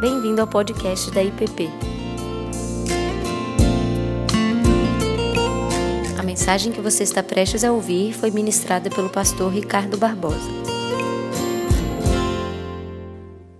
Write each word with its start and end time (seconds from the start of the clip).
Bem-vindo 0.00 0.40
ao 0.40 0.46
podcast 0.46 1.10
da 1.10 1.22
IPP. 1.22 1.68
A 6.18 6.22
mensagem 6.22 6.72
que 6.72 6.80
você 6.80 7.02
está 7.02 7.22
prestes 7.22 7.62
a 7.64 7.70
ouvir 7.70 8.14
foi 8.14 8.30
ministrada 8.30 8.88
pelo 8.88 9.10
pastor 9.10 9.52
Ricardo 9.52 9.98
Barbosa. 9.98 10.48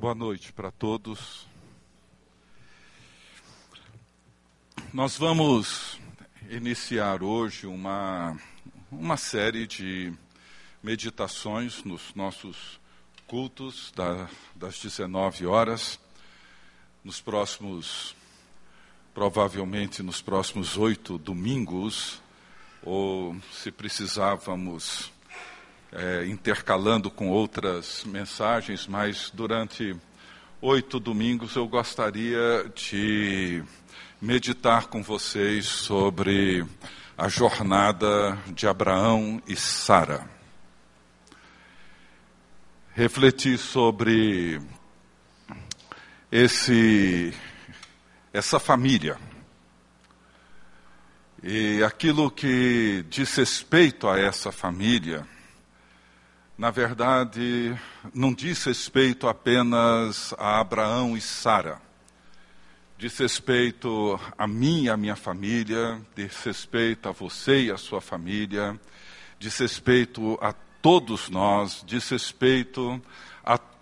Boa 0.00 0.14
noite 0.14 0.50
para 0.50 0.71
todos. 0.71 1.46
Nós 4.95 5.18
vamos 5.18 6.00
iniciar 6.48 7.22
hoje 7.22 7.66
uma, 7.66 8.34
uma 8.91 9.18
série 9.18 9.66
de 9.66 10.11
meditações 10.82 11.84
nos 11.84 12.14
nossos 12.14 12.80
cultos 13.27 13.93
da, 13.95 14.27
das 14.57 14.79
19 14.79 15.47
horas. 15.47 16.01
Nos 17.02 17.18
próximos, 17.18 18.14
provavelmente 19.14 20.02
nos 20.02 20.20
próximos 20.20 20.77
oito 20.77 21.16
domingos, 21.16 22.20
ou 22.82 23.34
se 23.50 23.70
precisávamos, 23.70 25.10
é, 25.92 26.26
intercalando 26.26 27.10
com 27.10 27.30
outras 27.30 28.04
mensagens, 28.04 28.86
mas 28.86 29.30
durante 29.32 29.96
oito 30.60 31.00
domingos 31.00 31.56
eu 31.56 31.66
gostaria 31.66 32.70
de 32.74 33.64
meditar 34.20 34.88
com 34.88 35.02
vocês 35.02 35.64
sobre 35.64 36.66
a 37.16 37.28
jornada 37.28 38.37
de 38.48 38.66
Abraão 38.66 39.42
e 39.46 39.56
Sara. 39.56 40.28
Refletir 42.92 43.56
sobre 43.56 44.60
esse 46.30 47.34
essa 48.32 48.60
família. 48.60 49.18
E 51.42 51.82
aquilo 51.82 52.30
que 52.30 53.04
diz 53.09 53.34
respeito 53.34 54.06
a 54.06 54.18
essa 54.18 54.52
família, 54.52 55.26
na 56.56 56.70
verdade, 56.70 57.76
não 58.14 58.32
diz 58.32 58.62
respeito 58.64 59.26
apenas 59.26 60.32
a 60.38 60.60
Abraão 60.60 61.16
e 61.16 61.20
Sara. 61.20 61.80
Diz 62.96 63.16
respeito 63.18 64.20
a 64.36 64.47
mim 64.47 64.84
e 64.84 64.91
a 64.91 64.97
minha 64.97 65.16
família, 65.16 66.00
diz 66.14 66.44
respeito 66.44 67.08
a 67.08 67.12
você 67.12 67.62
e 67.62 67.70
a 67.72 67.78
sua 67.78 68.00
família, 68.00 68.78
diz 69.38 69.58
respeito 69.58 70.38
a 70.41 70.53
todos 70.53 71.31
nós, 71.31 71.82
diz 71.84 72.08
respeito 72.10 73.03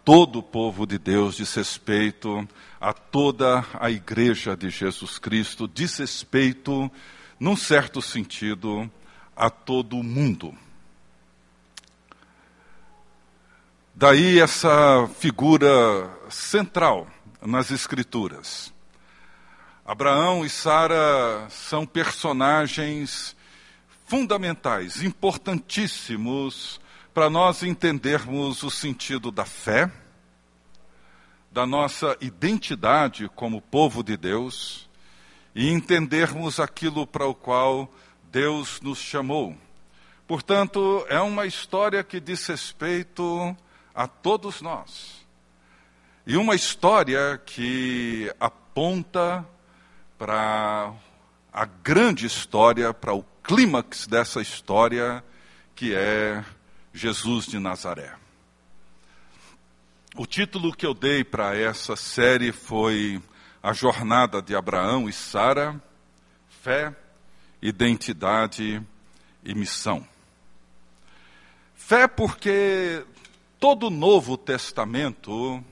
todo 0.09 0.39
o 0.39 0.43
povo 0.43 0.87
de 0.87 0.99
Deus, 0.99 1.37
diz 1.37 1.55
respeito 1.55 2.49
a 2.81 2.95
toda 2.95 3.63
a 3.79 3.91
igreja 3.91 4.57
de 4.57 4.71
Jesus 4.71 5.19
Cristo, 5.19 5.69
diz 5.69 5.99
respeito, 5.99 6.91
num 7.39 7.55
certo 7.55 8.01
sentido, 8.01 8.91
a 9.37 9.51
todo 9.51 9.99
o 9.99 10.03
mundo. 10.03 10.57
Daí 13.95 14.41
essa 14.41 15.07
figura 15.19 15.69
central 16.31 17.07
nas 17.43 17.71
Escrituras. 17.71 18.73
Abraão 19.85 20.43
e 20.43 20.49
Sara 20.49 21.47
são 21.51 21.85
personagens 21.85 23.37
fundamentais, 24.07 25.03
importantíssimos 25.03 26.81
para 27.19 27.29
nós 27.29 27.65
entendermos 27.65 28.63
o 28.63 28.71
sentido 28.71 29.33
da 29.33 29.45
fé, 29.45 29.91
da 31.51 31.67
nossa 31.67 32.17
identidade 32.21 33.29
como 33.31 33.61
povo 33.61 34.05
de 34.05 34.17
Deus 34.17 34.89
e 35.53 35.69
entendermos 35.69 36.61
aquilo 36.61 37.09
para 37.09 37.27
o 37.27 37.35
qual 37.35 37.93
Deus 38.31 38.81
nos 38.83 38.99
chamou. 38.99 39.57
Portanto, 40.29 41.05
é 41.09 41.21
uma 41.21 41.45
história 41.45 42.05
que 42.05 42.21
diz 42.21 42.47
respeito 42.47 43.57
a 43.93 44.07
todos 44.07 44.63
nós. 44.63 45.27
E 46.25 46.37
uma 46.37 46.55
história 46.55 47.43
que 47.45 48.33
aponta 48.39 49.45
para 50.17 50.93
a 51.53 51.65
grande 51.65 52.27
história, 52.27 52.95
para 52.95 53.13
o 53.13 53.25
clímax 53.43 54.07
dessa 54.07 54.41
história, 54.41 55.25
que 55.75 55.93
é 55.93 56.45
Jesus 56.99 57.47
de 57.47 57.61
Nazaré. 57.61 58.13
O 60.17 60.27
título 60.27 60.75
que 60.75 60.85
eu 60.85 60.93
dei 60.93 61.23
para 61.23 61.57
essa 61.57 61.95
série 61.95 62.51
foi 62.51 63.23
A 63.63 63.73
Jornada 63.73 64.43
de 64.43 64.57
Abraão 64.57 65.09
e 65.09 65.13
Sara, 65.13 65.81
Fé, 66.61 66.93
Identidade 67.63 68.83
e 69.45 69.55
Missão. 69.55 70.05
Fé 71.77 72.09
porque 72.09 73.05
todo 73.61 73.87
o 73.87 73.91
Novo 73.91 74.37
Testamento 74.37 75.65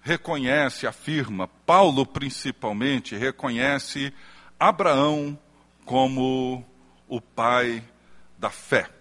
reconhece, 0.00 0.86
afirma, 0.86 1.48
Paulo 1.66 2.06
principalmente 2.06 3.16
reconhece 3.16 4.14
Abraão 4.58 5.36
como 5.84 6.64
o 7.08 7.20
pai 7.20 7.82
da 8.38 8.50
fé. 8.50 8.97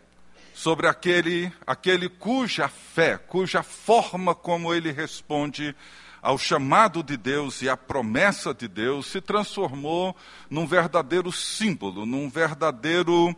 Sobre 0.57 0.87
aquele, 0.87 1.53
aquele 1.67 2.09
cuja 2.09 2.67
fé, 2.67 3.15
cuja 3.15 3.61
forma 3.61 4.33
como 4.33 4.73
ele 4.73 4.91
responde 4.91 5.75
ao 6.19 6.35
chamado 6.35 7.03
de 7.03 7.15
Deus 7.15 7.61
e 7.61 7.69
à 7.69 7.77
promessa 7.77 8.55
de 8.55 8.67
Deus 8.67 9.05
se 9.05 9.21
transformou 9.21 10.17
num 10.49 10.65
verdadeiro 10.65 11.31
símbolo, 11.31 12.07
num 12.07 12.27
verdadeiro 12.27 13.35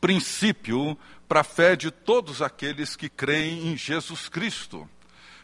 princípio 0.00 0.96
para 1.26 1.40
a 1.40 1.44
fé 1.44 1.74
de 1.74 1.90
todos 1.90 2.40
aqueles 2.40 2.94
que 2.94 3.08
creem 3.08 3.72
em 3.72 3.76
Jesus 3.76 4.28
Cristo. 4.28 4.88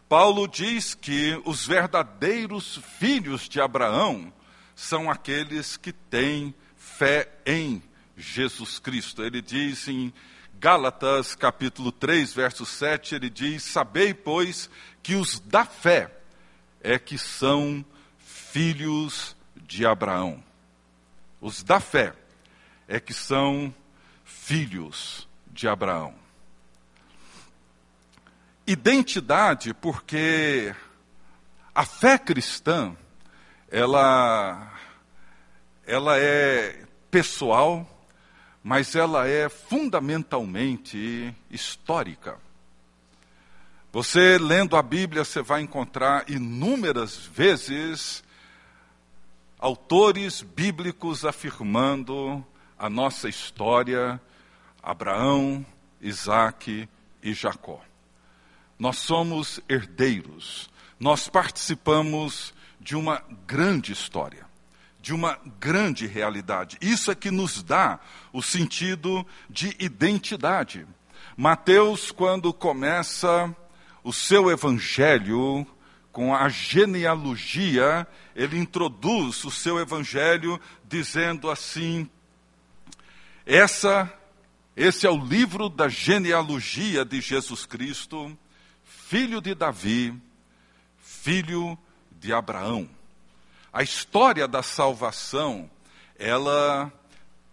Paulo 0.08 0.46
diz 0.46 0.94
que 0.94 1.42
os 1.44 1.66
verdadeiros 1.66 2.78
filhos 3.00 3.48
de 3.48 3.60
Abraão 3.60 4.32
são 4.76 5.10
aqueles 5.10 5.76
que 5.76 5.92
têm 5.92 6.54
fé 6.76 7.28
em 7.44 7.82
Jesus 8.16 8.78
Cristo. 8.78 9.24
Ele 9.24 9.42
diz 9.42 9.88
em 9.88 10.14
Gálatas, 10.62 11.34
capítulo 11.34 11.90
3, 11.90 12.32
verso 12.34 12.64
7, 12.64 13.16
ele 13.16 13.28
diz: 13.28 13.64
Sabei, 13.64 14.14
pois, 14.14 14.70
que 15.02 15.16
os 15.16 15.40
da 15.40 15.64
fé 15.64 16.08
é 16.80 17.00
que 17.00 17.18
são 17.18 17.84
filhos 18.16 19.34
de 19.56 19.84
Abraão. 19.84 20.40
Os 21.40 21.64
da 21.64 21.80
fé 21.80 22.14
é 22.86 23.00
que 23.00 23.12
são 23.12 23.74
filhos 24.24 25.26
de 25.48 25.66
Abraão. 25.66 26.14
Identidade, 28.64 29.74
porque 29.74 30.72
a 31.74 31.84
fé 31.84 32.16
cristã, 32.16 32.96
ela, 33.68 34.78
ela 35.84 36.16
é 36.20 36.84
pessoal, 37.10 37.84
mas 38.62 38.94
ela 38.94 39.26
é 39.26 39.48
fundamentalmente 39.48 41.34
histórica. 41.50 42.38
Você 43.92 44.38
lendo 44.38 44.76
a 44.76 44.82
Bíblia, 44.82 45.24
você 45.24 45.42
vai 45.42 45.60
encontrar 45.60 46.28
inúmeras 46.30 47.16
vezes 47.16 48.24
autores 49.58 50.42
bíblicos 50.42 51.24
afirmando 51.24 52.44
a 52.78 52.88
nossa 52.88 53.28
história, 53.28 54.20
Abraão, 54.82 55.64
Isaac 56.00 56.88
e 57.22 57.34
Jacó. 57.34 57.80
Nós 58.78 58.98
somos 58.98 59.60
herdeiros, 59.68 60.68
nós 60.98 61.28
participamos 61.28 62.54
de 62.80 62.96
uma 62.96 63.22
grande 63.46 63.92
história, 63.92 64.46
de 65.02 65.12
uma 65.12 65.38
grande 65.60 66.06
realidade. 66.06 66.78
Isso 66.80 67.10
é 67.10 67.14
que 67.14 67.30
nos 67.30 67.62
dá 67.62 68.00
o 68.32 68.40
sentido 68.40 69.26
de 69.50 69.76
identidade. 69.78 70.86
Mateus, 71.36 72.10
quando 72.10 72.52
começa 72.54 73.54
o 74.04 74.12
seu 74.12 74.50
evangelho 74.50 75.66
com 76.12 76.34
a 76.34 76.48
genealogia, 76.48 78.06
ele 78.34 78.58
introduz 78.58 79.44
o 79.44 79.50
seu 79.50 79.78
evangelho 79.78 80.58
dizendo 80.84 81.50
assim: 81.50 82.08
essa, 83.44 84.10
esse 84.76 85.06
é 85.06 85.10
o 85.10 85.22
livro 85.22 85.68
da 85.68 85.88
genealogia 85.88 87.04
de 87.04 87.20
Jesus 87.20 87.66
Cristo 87.66 88.38
filho 89.12 89.42
de 89.42 89.54
Davi, 89.54 90.14
filho 90.96 91.76
de 92.12 92.32
Abraão. 92.32 92.88
A 93.72 93.82
história 93.82 94.46
da 94.46 94.62
salvação, 94.62 95.70
ela 96.18 96.92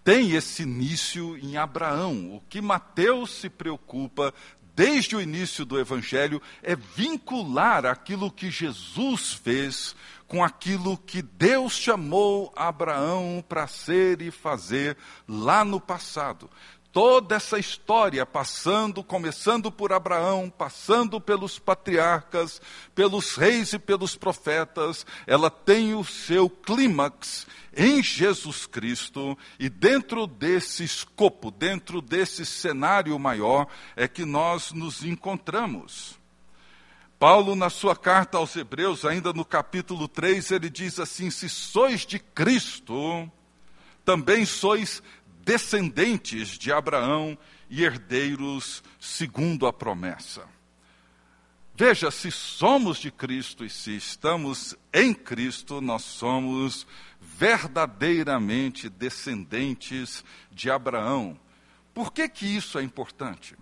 tem 0.04 0.32
esse 0.32 0.64
início 0.64 1.38
em 1.38 1.56
Abraão. 1.56 2.36
O 2.36 2.42
que 2.50 2.62
Mateus 2.62 3.32
se 3.32 3.50
preocupa 3.50 4.34
desde 4.80 5.14
o 5.14 5.20
início 5.20 5.66
do 5.66 5.78
Evangelho, 5.78 6.42
é 6.64 6.74
vincular 6.74 7.86
aquilo 7.86 8.32
que 8.32 8.50
Jesus 8.50 9.34
fez 9.34 9.94
com 10.26 10.42
aquilo 10.42 10.98
que 10.98 11.22
Deus 11.22 11.74
chamou 11.74 12.54
Abraão 12.56 13.44
para 13.46 13.68
ser 13.68 14.22
e 14.22 14.32
fazer 14.32 14.96
lá 15.28 15.66
no 15.66 15.82
passado. 15.82 16.50
Toda 16.92 17.36
essa 17.36 17.60
história 17.60 18.26
passando, 18.26 19.04
começando 19.04 19.72
por 19.72 19.94
Abraão, 19.94 20.50
passando 20.50 21.22
pelos 21.22 21.60
patriarcas, 21.60 22.60
pelos 22.96 23.36
reis 23.36 23.74
e 23.74 23.80
pelos 23.80 24.16
profetas, 24.16 25.06
ela 25.28 25.52
tem 25.52 25.94
o 25.94 26.04
seu 26.04 26.50
clímax 26.50 27.46
em 27.78 28.02
Jesus 28.02 28.66
Cristo, 28.66 29.38
e 29.60 29.70
dentro 29.70 30.26
desse 30.26 30.84
escopo, 30.84 31.52
dentro 31.52 32.02
desse 32.02 32.44
cenário 32.44 33.18
maior, 33.20 33.68
é 33.96 34.08
que 34.08 34.26
nós 34.26 34.72
nos 34.72 35.04
encontramos. 35.06 36.18
Paulo, 37.20 37.56
na 37.56 37.70
sua 37.70 37.96
carta 37.96 38.38
aos 38.38 38.56
Hebreus, 38.56 39.06
ainda 39.06 39.32
no 39.32 39.46
capítulo 39.46 40.08
3, 40.08 40.52
ele 40.52 40.70
diz 40.70 41.00
assim: 41.00 41.30
Se 41.30 41.48
sois 41.50 42.06
de 42.06 42.18
Cristo, 42.18 43.30
também 44.06 44.46
sois 44.46 45.04
descendentes 45.40 46.58
de 46.58 46.72
Abraão 46.72 47.38
e 47.70 47.84
herdeiros 47.84 48.84
segundo 49.00 49.68
a 49.68 49.74
promessa. 49.74 50.44
Veja, 51.76 52.12
se 52.12 52.30
somos 52.30 52.98
de 52.98 53.10
Cristo 53.10 53.64
e 53.64 53.70
se 53.70 53.96
estamos 53.96 54.76
em 54.94 55.14
Cristo, 55.14 55.80
nós 55.80 56.04
somos 56.04 56.86
verdadeiramente 57.22 58.90
descendentes 58.90 60.24
de 60.52 60.70
Abraão. 60.70 61.40
Por 61.94 62.12
que, 62.12 62.28
que 62.28 62.46
isso 62.46 62.78
é 62.78 62.84
importante? 62.84 63.56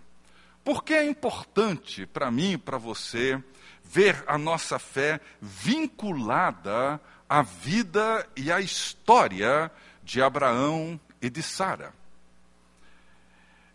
Porque 0.64 0.94
é 0.94 1.06
importante 1.06 2.06
para 2.06 2.30
mim 2.30 2.54
e 2.54 2.58
para 2.58 2.76
você 2.76 3.42
ver 3.84 4.22
a 4.26 4.36
nossa 4.36 4.80
fé 4.80 5.20
vinculada 5.40 7.00
à 7.28 7.42
vida 7.42 8.28
e 8.36 8.50
à 8.50 8.60
história 8.60 9.70
de 10.02 10.20
Abraão 10.20 11.00
e 11.20 11.28
de 11.28 11.42
Sara. 11.42 11.92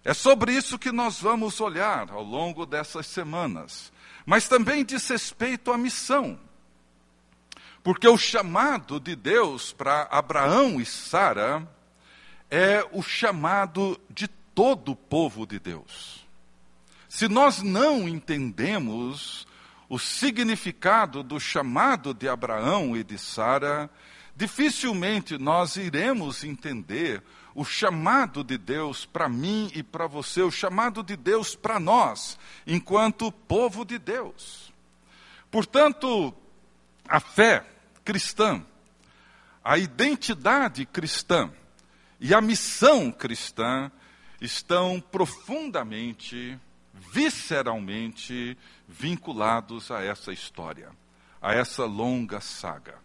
É 0.03 0.13
sobre 0.13 0.51
isso 0.51 0.77
que 0.77 0.91
nós 0.91 1.21
vamos 1.21 1.61
olhar 1.61 2.11
ao 2.11 2.23
longo 2.23 2.65
dessas 2.65 3.07
semanas. 3.07 3.91
Mas 4.25 4.47
também 4.47 4.83
diz 4.83 5.07
respeito 5.07 5.71
à 5.71 5.77
missão. 5.77 6.39
Porque 7.81 8.07
o 8.07 8.17
chamado 8.17 8.99
de 8.99 9.15
Deus 9.15 9.71
para 9.71 10.03
Abraão 10.03 10.79
e 10.79 10.85
Sara 10.85 11.67
é 12.49 12.87
o 12.91 13.01
chamado 13.01 13.99
de 14.09 14.27
todo 14.27 14.91
o 14.91 14.95
povo 14.95 15.45
de 15.45 15.59
Deus. 15.59 16.25
Se 17.09 17.27
nós 17.27 17.61
não 17.61 18.07
entendemos 18.07 19.47
o 19.89 19.99
significado 19.99 21.21
do 21.21 21.39
chamado 21.39 22.13
de 22.13 22.27
Abraão 22.27 22.95
e 22.95 23.03
de 23.03 23.17
Sara, 23.17 23.89
dificilmente 24.35 25.37
nós 25.37 25.75
iremos 25.75 26.43
entender 26.43 27.21
o 27.55 27.63
chamado 27.63 28.43
de 28.43 28.57
Deus 28.57 29.05
para 29.05 29.29
mim 29.29 29.71
e 29.75 29.83
para 29.83 30.07
você, 30.07 30.41
o 30.41 30.51
chamado 30.51 31.03
de 31.03 31.15
Deus 31.15 31.55
para 31.55 31.79
nós, 31.79 32.37
enquanto 32.65 33.31
povo 33.31 33.85
de 33.85 33.99
Deus. 33.99 34.73
Portanto, 35.51 36.33
a 37.07 37.19
fé 37.19 37.63
cristã, 38.03 38.65
a 39.63 39.77
identidade 39.77 40.85
cristã 40.85 41.51
e 42.19 42.33
a 42.33 42.41
missão 42.41 43.11
cristã 43.11 43.91
estão 44.41 44.99
profundamente, 44.99 46.59
visceralmente 46.93 48.57
vinculados 48.87 49.91
a 49.91 50.03
essa 50.03 50.33
história, 50.33 50.89
a 51.41 51.53
essa 51.53 51.85
longa 51.85 52.41
saga. 52.41 53.02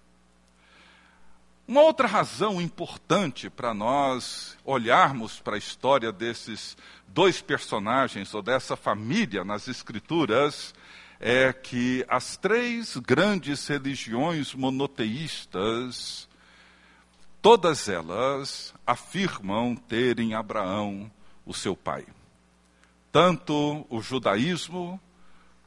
Uma 1.68 1.82
outra 1.82 2.08
razão 2.08 2.62
importante 2.62 3.50
para 3.50 3.74
nós 3.74 4.56
olharmos 4.64 5.38
para 5.38 5.56
a 5.56 5.58
história 5.58 6.10
desses 6.10 6.74
dois 7.06 7.42
personagens 7.42 8.32
ou 8.32 8.40
dessa 8.40 8.74
família 8.74 9.44
nas 9.44 9.68
Escrituras 9.68 10.74
é 11.20 11.52
que 11.52 12.06
as 12.08 12.38
três 12.38 12.96
grandes 12.96 13.66
religiões 13.66 14.54
monoteístas, 14.54 16.26
todas 17.42 17.86
elas 17.86 18.72
afirmam 18.86 19.76
terem 19.76 20.32
Abraão 20.32 21.10
o 21.44 21.52
seu 21.52 21.76
pai. 21.76 22.06
Tanto 23.12 23.86
o 23.90 24.00
judaísmo, 24.00 24.98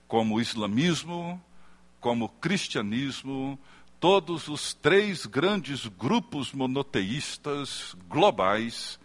como 0.07 0.37
o 0.37 0.41
islamismo, 0.41 1.39
como 1.99 2.25
o 2.25 2.29
cristianismo, 2.29 3.59
todos 4.01 4.47
os 4.47 4.73
três 4.73 5.27
grandes 5.27 5.85
grupos 5.85 6.51
monoteístas 6.51 7.95
globais, 8.09 8.99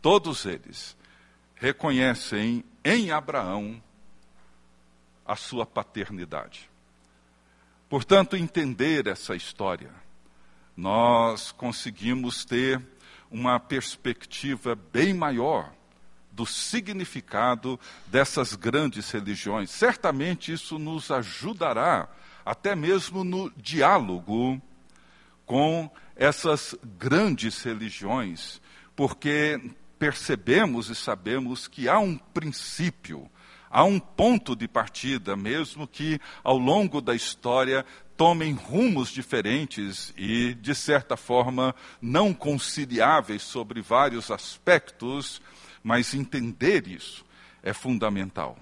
todos 0.00 0.46
eles 0.46 0.96
reconhecem 1.54 2.64
em 2.82 3.10
Abraão 3.10 3.82
a 5.26 5.36
sua 5.36 5.66
paternidade. 5.66 6.70
Portanto, 7.90 8.36
entender 8.36 9.06
essa 9.06 9.36
história, 9.36 9.92
nós 10.74 11.52
conseguimos 11.52 12.46
ter 12.46 12.80
uma 13.30 13.60
perspectiva 13.60 14.74
bem 14.74 15.12
maior 15.12 15.70
do 16.32 16.46
significado 16.46 17.78
dessas 18.06 18.54
grandes 18.54 19.10
religiões. 19.10 19.70
Certamente 19.70 20.52
isso 20.52 20.78
nos 20.78 21.10
ajudará, 21.10 22.08
até 22.48 22.74
mesmo 22.74 23.22
no 23.22 23.50
diálogo 23.56 24.60
com 25.44 25.90
essas 26.16 26.74
grandes 26.98 27.62
religiões, 27.62 28.60
porque 28.96 29.60
percebemos 29.98 30.88
e 30.88 30.94
sabemos 30.94 31.68
que 31.68 31.88
há 31.88 31.98
um 31.98 32.16
princípio 32.16 33.30
há 33.70 33.84
um 33.84 33.98
ponto 33.98 34.56
de 34.56 34.66
partida, 34.66 35.36
mesmo 35.36 35.86
que 35.86 36.18
ao 36.42 36.56
longo 36.56 37.02
da 37.02 37.14
história 37.14 37.84
tomem 38.16 38.54
rumos 38.54 39.10
diferentes 39.10 40.12
e, 40.16 40.54
de 40.54 40.74
certa 40.74 41.18
forma, 41.18 41.74
não 42.00 42.32
conciliáveis 42.32 43.42
sobre 43.42 43.82
vários 43.82 44.30
aspectos, 44.30 45.42
mas 45.82 46.14
entender 46.14 46.88
isso 46.88 47.26
é 47.62 47.74
fundamental. 47.74 48.56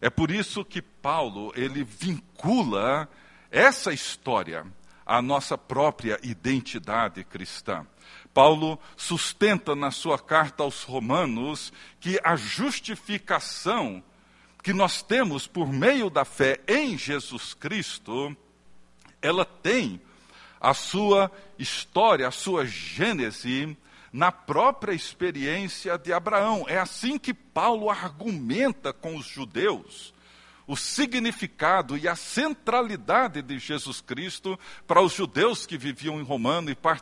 É 0.00 0.10
por 0.10 0.30
isso 0.30 0.64
que 0.64 0.82
Paulo, 0.82 1.52
ele 1.54 1.84
vincula 1.84 3.08
essa 3.50 3.92
história 3.92 4.66
à 5.06 5.20
nossa 5.22 5.56
própria 5.56 6.18
identidade 6.22 7.22
cristã. 7.24 7.86
Paulo 8.32 8.78
sustenta 8.96 9.76
na 9.76 9.90
sua 9.90 10.18
carta 10.18 10.64
aos 10.64 10.82
Romanos 10.82 11.72
que 12.00 12.18
a 12.24 12.34
justificação 12.34 14.02
que 14.62 14.72
nós 14.72 15.02
temos 15.02 15.46
por 15.46 15.70
meio 15.70 16.08
da 16.08 16.24
fé 16.24 16.58
em 16.66 16.96
Jesus 16.96 17.52
Cristo, 17.52 18.34
ela 19.20 19.44
tem 19.44 20.00
a 20.58 20.72
sua 20.72 21.30
história, 21.58 22.26
a 22.26 22.30
sua 22.30 22.64
gênese 22.64 23.76
na 24.14 24.30
própria 24.30 24.92
experiência 24.92 25.98
de 25.98 26.12
Abraão. 26.12 26.64
É 26.68 26.78
assim 26.78 27.18
que 27.18 27.34
Paulo 27.34 27.90
argumenta 27.90 28.92
com 28.92 29.16
os 29.16 29.26
judeus 29.26 30.14
o 30.68 30.76
significado 30.76 31.98
e 31.98 32.08
a 32.08 32.14
centralidade 32.14 33.42
de 33.42 33.58
Jesus 33.58 34.00
Cristo 34.00 34.58
para 34.86 35.02
os 35.02 35.12
judeus 35.12 35.66
que 35.66 35.76
viviam 35.76 36.20
em, 36.20 36.26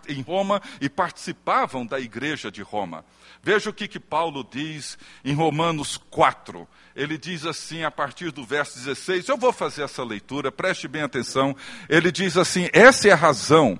em 0.08 0.22
Roma 0.22 0.62
e 0.80 0.88
participavam 0.88 1.86
da 1.86 2.00
igreja 2.00 2.50
de 2.50 2.62
Roma. 2.62 3.04
Veja 3.42 3.68
o 3.68 3.74
que, 3.74 3.86
que 3.86 4.00
Paulo 4.00 4.42
diz 4.50 4.98
em 5.22 5.34
Romanos 5.34 5.98
4. 6.10 6.66
Ele 6.96 7.18
diz 7.18 7.44
assim, 7.44 7.84
a 7.84 7.90
partir 7.90 8.32
do 8.32 8.42
verso 8.42 8.78
16, 8.78 9.28
eu 9.28 9.36
vou 9.36 9.52
fazer 9.52 9.82
essa 9.82 10.02
leitura, 10.02 10.50
preste 10.50 10.88
bem 10.88 11.02
atenção. 11.02 11.54
Ele 11.90 12.10
diz 12.10 12.38
assim: 12.38 12.68
essa 12.72 13.06
é 13.06 13.12
a 13.12 13.16
razão, 13.16 13.78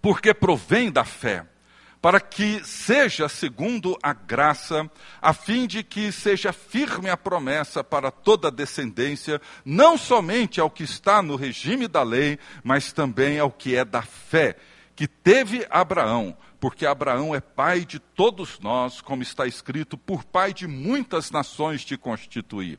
porque 0.00 0.32
provém 0.32 0.90
da 0.90 1.04
fé 1.04 1.44
para 2.00 2.20
que 2.20 2.62
seja 2.64 3.28
segundo 3.28 3.98
a 4.02 4.12
graça, 4.12 4.88
a 5.20 5.32
fim 5.32 5.66
de 5.66 5.82
que 5.82 6.12
seja 6.12 6.52
firme 6.52 7.10
a 7.10 7.16
promessa 7.16 7.82
para 7.82 8.10
toda 8.10 8.48
a 8.48 8.50
descendência, 8.50 9.40
não 9.64 9.98
somente 9.98 10.60
ao 10.60 10.70
que 10.70 10.84
está 10.84 11.22
no 11.22 11.36
regime 11.36 11.88
da 11.88 12.02
lei, 12.02 12.38
mas 12.62 12.92
também 12.92 13.38
ao 13.38 13.50
que 13.50 13.74
é 13.74 13.84
da 13.84 14.02
fé, 14.02 14.56
que 14.94 15.06
teve 15.06 15.66
Abraão, 15.68 16.36
porque 16.60 16.86
Abraão 16.86 17.34
é 17.34 17.40
pai 17.40 17.84
de 17.84 17.98
todos 17.98 18.58
nós, 18.60 19.00
como 19.00 19.22
está 19.22 19.46
escrito, 19.46 19.98
por 19.98 20.24
pai 20.24 20.54
de 20.54 20.66
muitas 20.66 21.30
nações 21.30 21.84
te 21.84 21.96
constituir. 21.96 22.78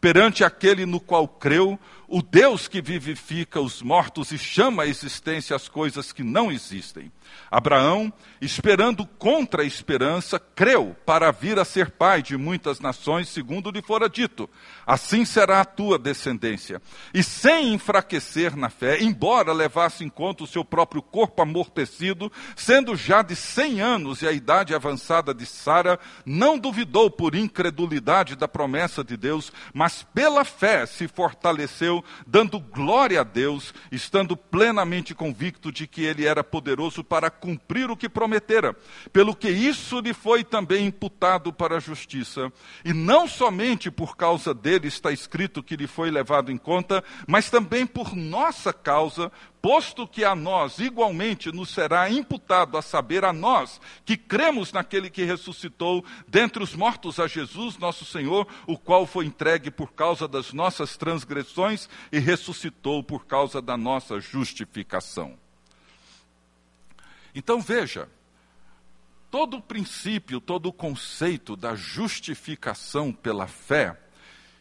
perante 0.00 0.42
aquele 0.42 0.86
no 0.86 0.98
qual 0.98 1.28
creu, 1.28 1.78
o 2.08 2.22
Deus 2.22 2.66
que 2.66 2.80
vivifica 2.80 3.60
os 3.60 3.82
mortos 3.82 4.32
e 4.32 4.38
chama 4.38 4.82
à 4.82 4.86
existência 4.86 5.54
as 5.54 5.68
coisas 5.68 6.12
que 6.12 6.22
não 6.22 6.50
existem. 6.50 7.12
Abraão, 7.50 8.12
esperando 8.40 9.04
contra 9.04 9.62
a 9.62 9.66
esperança, 9.66 10.38
creu 10.38 10.96
para 11.04 11.30
vir 11.30 11.58
a 11.58 11.64
ser 11.64 11.90
pai 11.90 12.22
de 12.22 12.36
muitas 12.36 12.80
nações, 12.80 13.28
segundo 13.28 13.70
lhe 13.70 13.82
fora 13.82 14.08
dito: 14.08 14.48
assim 14.86 15.24
será 15.24 15.60
a 15.60 15.64
tua 15.64 15.98
descendência. 15.98 16.80
E 17.12 17.22
sem 17.22 17.74
enfraquecer 17.74 18.56
na 18.56 18.70
fé, 18.70 19.02
embora 19.02 19.52
levasse 19.52 20.04
em 20.04 20.08
conta 20.08 20.44
o 20.44 20.46
seu 20.46 20.64
próprio 20.64 21.02
corpo 21.02 21.42
amortecido, 21.42 22.30
sendo 22.56 22.94
já 22.94 23.22
de 23.22 23.34
cem 23.34 23.80
anos 23.80 24.22
e 24.22 24.28
a 24.28 24.32
idade 24.32 24.74
avançada 24.74 25.34
de 25.34 25.44
Sara, 25.44 25.98
não 26.24 26.58
duvidou 26.58 27.10
por 27.10 27.34
incredulidade 27.34 28.36
da 28.36 28.46
promessa 28.46 29.02
de 29.02 29.16
Deus, 29.16 29.52
mas 29.74 30.06
pela 30.14 30.44
fé 30.44 30.86
se 30.86 31.08
fortaleceu, 31.08 32.04
dando 32.26 32.60
glória 32.60 33.20
a 33.20 33.24
Deus, 33.24 33.74
estando 33.90 34.36
plenamente 34.36 35.14
convicto 35.14 35.72
de 35.72 35.86
que 35.86 36.02
ele 36.02 36.24
era 36.24 36.44
poderoso 36.44 37.02
para 37.02 37.19
cumprir 37.28 37.90
o 37.90 37.96
que 37.96 38.08
prometera, 38.08 38.76
pelo 39.12 39.34
que 39.34 39.50
isso 39.50 39.98
lhe 39.98 40.14
foi 40.14 40.44
também 40.44 40.86
imputado 40.86 41.52
para 41.52 41.76
a 41.76 41.80
justiça. 41.80 42.52
E 42.84 42.92
não 42.92 43.26
somente 43.26 43.90
por 43.90 44.16
causa 44.16 44.54
dele 44.54 44.86
está 44.86 45.10
escrito 45.10 45.62
que 45.62 45.74
lhe 45.74 45.88
foi 45.88 46.08
levado 46.08 46.52
em 46.52 46.56
conta, 46.56 47.02
mas 47.26 47.50
também 47.50 47.84
por 47.84 48.14
nossa 48.14 48.72
causa, 48.72 49.32
posto 49.60 50.06
que 50.06 50.24
a 50.24 50.34
nós 50.34 50.78
igualmente 50.78 51.52
nos 51.52 51.70
será 51.70 52.08
imputado 52.10 52.76
a 52.76 52.82
saber 52.82 53.24
a 53.24 53.32
nós 53.32 53.80
que 54.04 54.16
cremos 54.16 54.72
naquele 54.72 55.10
que 55.10 55.24
ressuscitou 55.24 56.04
dentre 56.26 56.62
os 56.62 56.74
mortos 56.74 57.18
a 57.18 57.26
Jesus, 57.26 57.76
nosso 57.78 58.04
Senhor, 58.04 58.46
o 58.66 58.78
qual 58.78 59.06
foi 59.06 59.26
entregue 59.26 59.70
por 59.70 59.92
causa 59.92 60.26
das 60.26 60.52
nossas 60.52 60.96
transgressões 60.96 61.88
e 62.10 62.18
ressuscitou 62.18 63.02
por 63.02 63.26
causa 63.26 63.60
da 63.60 63.76
nossa 63.76 64.20
justificação. 64.20 65.38
Então 67.40 67.58
veja, 67.58 68.06
todo 69.30 69.56
o 69.56 69.62
princípio, 69.62 70.42
todo 70.42 70.66
o 70.66 70.72
conceito 70.74 71.56
da 71.56 71.74
justificação 71.74 73.14
pela 73.14 73.46
fé 73.46 73.98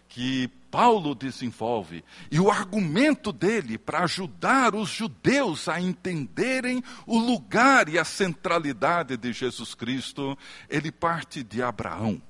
que 0.08 0.48
Paulo 0.72 1.14
desenvolve 1.14 2.06
e 2.32 2.40
o 2.40 2.50
argumento 2.50 3.34
dele 3.34 3.78
para 3.78 4.06
ajudar 4.06 4.74
os 4.74 4.88
judeus 4.88 5.68
a 5.68 5.82
entenderem 5.82 6.82
o 7.06 7.20
lugar 7.20 7.90
e 7.90 8.00
a 8.00 8.06
centralidade 8.06 9.18
de 9.18 9.34
Jesus 9.34 9.76
Cristo, 9.76 10.38
ele 10.70 10.90
parte 10.90 11.44
de 11.44 11.62
Abraão. 11.62 12.22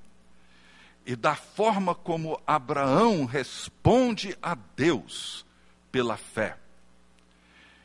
E 1.06 1.16
da 1.16 1.36
forma 1.36 1.94
como 1.94 2.42
Abraão 2.48 3.24
responde 3.26 4.36
a 4.42 4.56
Deus 4.56 5.46
pela 5.92 6.18
fé 6.18 6.58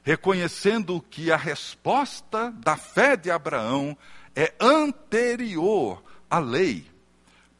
reconhecendo 0.04 1.00
que 1.00 1.32
a 1.32 1.36
resposta 1.36 2.52
da 2.52 2.76
fé 2.76 3.16
de 3.16 3.30
Abraão 3.30 3.96
é 4.36 4.54
anterior 4.60 6.04
à 6.30 6.38
lei. 6.38 6.86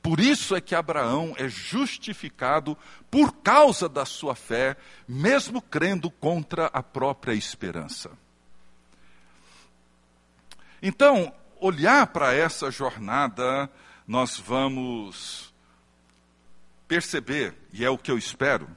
Por 0.03 0.21
isso 0.21 0.55
é 0.55 0.61
que 0.61 0.75
Abraão 0.75 1.35
é 1.39 1.49
justificado 1.49 2.77
por 3.11 3.33
causa 3.37 3.89
da 3.89 4.05
sua 4.05 4.35
fé, 4.35 4.77
mesmo 5.09 5.63
crendo 5.63 6.11
contra 6.11 6.67
a 6.67 6.83
própria 6.83 7.33
esperança. 7.33 8.11
Então, 10.83 11.33
olhar 11.59 12.09
para 12.09 12.35
essa 12.35 12.71
jornada, 12.71 13.71
nós 14.07 14.39
vamos 14.39 15.55
perceber, 16.87 17.57
e 17.73 17.83
é 17.83 17.89
o 17.89 17.97
que 17.97 18.11
eu 18.11 18.19
espero, 18.19 18.69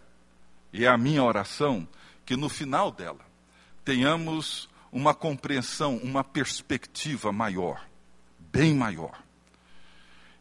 e 0.71 0.85
é 0.85 0.87
a 0.87 0.97
minha 0.97 1.21
oração, 1.21 1.85
que 2.25 2.37
no 2.37 2.47
final 2.47 2.89
dela, 2.89 3.26
tenhamos 3.87 4.67
uma 4.91 5.13
compreensão, 5.13 5.95
uma 5.95 6.21
perspectiva 6.21 7.31
maior, 7.31 7.87
bem 8.37 8.75
maior. 8.75 9.23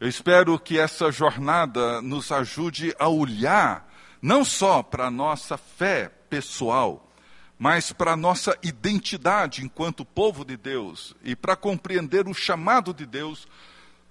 Eu 0.01 0.09
espero 0.09 0.59
que 0.59 0.77
essa 0.77 1.13
jornada 1.13 2.03
nos 2.03 2.33
ajude 2.33 2.93
a 2.99 3.09
olhar 3.09 3.89
não 4.21 4.45
só 4.45 4.83
para 4.83 5.07
a 5.07 5.11
nossa 5.13 5.57
fé 5.57 6.09
pessoal, 6.29 7.09
mas 7.57 7.93
para 7.93 8.15
a 8.15 8.17
nossa 8.17 8.59
identidade 8.65 9.65
enquanto 9.65 10.05
povo 10.05 10.45
de 10.45 10.57
Deus 10.57 11.15
e 11.23 11.37
para 11.37 11.55
compreender 11.55 12.27
o 12.27 12.35
chamado 12.35 12.93
de 12.93 13.07
Deus 13.07 13.47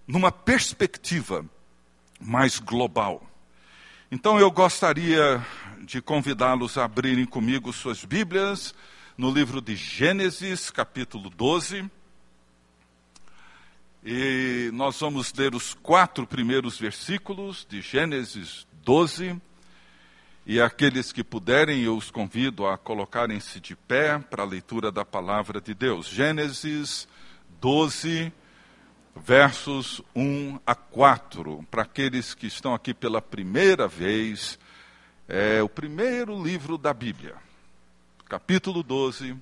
numa 0.07 0.31
perspectiva 0.31 1.45
mais 2.21 2.57
global. 2.57 3.21
Então 4.09 4.39
eu 4.39 4.49
gostaria 4.49 5.45
de 5.81 6.01
convidá-los 6.01 6.77
a 6.77 6.85
abrirem 6.85 7.25
comigo 7.25 7.73
suas 7.73 8.05
Bíblias 8.05 8.73
no 9.17 9.31
livro 9.31 9.61
de 9.61 9.77
Gênesis, 9.77 10.69
capítulo 10.69 11.29
12. 11.29 11.89
E 14.03 14.69
nós 14.73 14.99
vamos 14.99 15.33
ler 15.33 15.55
os 15.55 15.73
quatro 15.73 16.27
primeiros 16.27 16.77
versículos 16.77 17.65
de 17.69 17.81
Gênesis 17.81 18.67
12. 18.83 19.39
E 20.45 20.59
aqueles 20.59 21.13
que 21.13 21.23
puderem, 21.23 21.81
eu 21.81 21.95
os 21.95 22.11
convido 22.11 22.67
a 22.67 22.77
colocarem-se 22.77 23.59
de 23.61 23.75
pé 23.75 24.19
para 24.19 24.43
a 24.43 24.45
leitura 24.45 24.91
da 24.91 25.05
palavra 25.05 25.61
de 25.61 25.73
Deus. 25.73 26.07
Gênesis 26.07 27.07
12, 27.61 28.33
versos 29.15 30.01
1 30.13 30.59
a 30.67 30.75
4. 30.75 31.65
Para 31.71 31.83
aqueles 31.83 32.33
que 32.33 32.47
estão 32.47 32.75
aqui 32.75 32.93
pela 32.93 33.21
primeira 33.21 33.87
vez, 33.87 34.59
é 35.25 35.63
o 35.63 35.69
primeiro 35.69 36.43
livro 36.43 36.77
da 36.77 36.93
Bíblia 36.93 37.45
capítulo 38.27 38.81
12, 38.81 39.37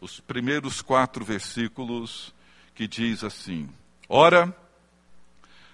os 0.00 0.20
primeiros 0.20 0.80
quatro 0.80 1.24
versículos, 1.24 2.34
que 2.74 2.88
diz 2.88 3.22
assim: 3.22 3.68
Ora, 4.08 4.54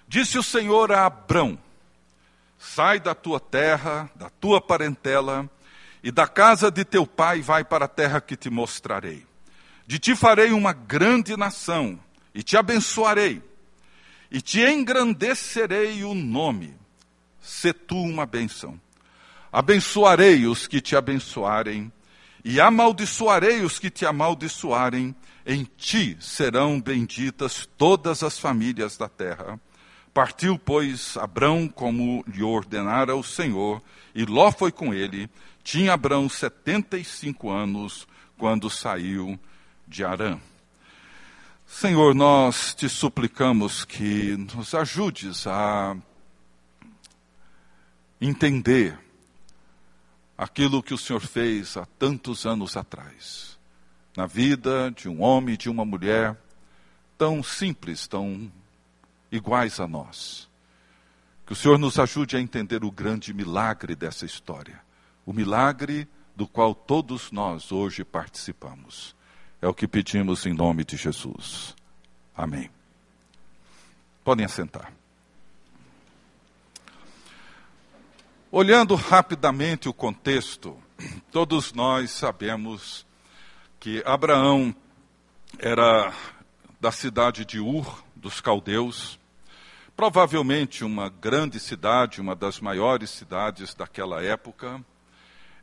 disse 0.07 0.37
o 0.37 0.43
Senhor 0.43 0.91
a 0.91 1.05
Abrão: 1.05 1.57
Sai 2.57 2.99
da 2.99 3.15
tua 3.15 3.39
terra, 3.39 4.09
da 4.15 4.29
tua 4.29 4.61
parentela, 4.61 5.49
e 6.03 6.11
da 6.11 6.27
casa 6.27 6.69
de 6.69 6.83
teu 6.83 7.07
pai, 7.07 7.41
vai 7.41 7.63
para 7.63 7.85
a 7.85 7.89
terra 7.89 8.19
que 8.19 8.35
te 8.35 8.49
mostrarei. 8.49 9.25
De 9.87 9.97
ti 9.97 10.15
farei 10.15 10.51
uma 10.51 10.73
grande 10.73 11.37
nação, 11.37 11.97
e 12.35 12.43
te 12.43 12.57
abençoarei, 12.57 13.41
e 14.29 14.41
te 14.41 14.61
engrandecerei 14.61 16.03
o 16.03 16.13
nome. 16.13 16.73
Se 17.41 17.73
tu 17.73 17.97
uma 17.97 18.25
bênção. 18.25 18.79
Abençoarei 19.51 20.47
os 20.47 20.65
que 20.65 20.81
te 20.81 20.95
abençoarem, 20.95 21.91
e 22.43 22.59
amaldiçoarei 22.59 23.61
os 23.61 23.79
que 23.79 23.89
te 23.89 24.05
amaldiçoarem, 24.05 25.15
em 25.45 25.67
ti 25.77 26.17
serão 26.19 26.79
benditas 26.79 27.67
todas 27.77 28.23
as 28.23 28.37
famílias 28.37 28.97
da 28.97 29.07
terra. 29.07 29.59
Partiu, 30.13 30.59
pois, 30.59 31.17
Abrão 31.17 31.67
como 31.67 32.23
lhe 32.27 32.43
ordenara 32.43 33.15
o 33.15 33.23
Senhor, 33.23 33.81
e 34.13 34.25
Ló 34.25 34.51
foi 34.51 34.71
com 34.71 34.93
ele. 34.93 35.29
Tinha 35.63 35.93
Abrão 35.93 36.29
setenta 36.29 36.97
e 36.97 37.03
cinco 37.03 37.49
anos 37.49 38.07
quando 38.37 38.69
saiu 38.69 39.39
de 39.87 40.03
Arã. 40.03 40.39
Senhor, 41.65 42.13
nós 42.13 42.75
te 42.75 42.87
suplicamos 42.87 43.83
que 43.83 44.37
nos 44.53 44.75
ajudes 44.75 45.47
a 45.47 45.95
entender 48.21 48.99
aquilo 50.37 50.83
que 50.83 50.93
o 50.93 50.97
Senhor 50.97 51.21
fez 51.21 51.77
há 51.77 51.85
tantos 51.85 52.45
anos 52.45 52.75
atrás, 52.75 53.57
na 54.15 54.25
vida 54.25 54.91
de 54.91 55.07
um 55.07 55.21
homem 55.21 55.55
e 55.55 55.57
de 55.57 55.69
uma 55.69 55.85
mulher 55.85 56.37
tão 57.17 57.43
simples, 57.43 58.07
tão 58.07 58.51
iguais 59.31 59.79
a 59.79 59.87
nós. 59.87 60.49
Que 61.45 61.53
o 61.53 61.55
Senhor 61.55 61.77
nos 61.77 61.99
ajude 61.99 62.37
a 62.37 62.39
entender 62.39 62.83
o 62.83 62.91
grande 62.91 63.33
milagre 63.33 63.95
dessa 63.95 64.25
história, 64.25 64.81
o 65.25 65.33
milagre 65.33 66.07
do 66.35 66.47
qual 66.47 66.73
todos 66.73 67.31
nós 67.31 67.71
hoje 67.71 68.03
participamos. 68.03 69.15
É 69.61 69.67
o 69.67 69.73
que 69.73 69.87
pedimos 69.87 70.45
em 70.45 70.53
nome 70.53 70.83
de 70.83 70.97
Jesus. 70.97 71.75
Amém. 72.35 72.69
Podem 74.23 74.45
assentar. 74.45 74.91
Olhando 78.55 78.93
rapidamente 78.93 79.89
o 79.89 79.93
contexto, 79.93 80.77
todos 81.31 81.73
nós 81.73 82.11
sabemos 82.11 83.03
que 83.79 84.03
Abraão 84.05 84.75
era 85.57 86.13
da 86.79 86.91
cidade 86.91 87.45
de 87.45 87.59
Ur, 87.59 88.03
dos 88.15 88.39
caldeus, 88.39 89.19
provavelmente 89.95 90.83
uma 90.83 91.09
grande 91.09 91.59
cidade, 91.59 92.21
uma 92.21 92.35
das 92.35 92.59
maiores 92.59 93.09
cidades 93.09 93.73
daquela 93.73 94.21
época. 94.23 94.85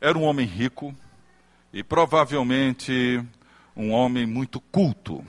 Era 0.01 0.17
um 0.17 0.23
homem 0.23 0.45
rico 0.45 0.93
e 1.71 1.81
provavelmente 1.85 3.25
um 3.73 3.91
homem 3.91 4.25
muito 4.25 4.59
culto. 4.59 5.25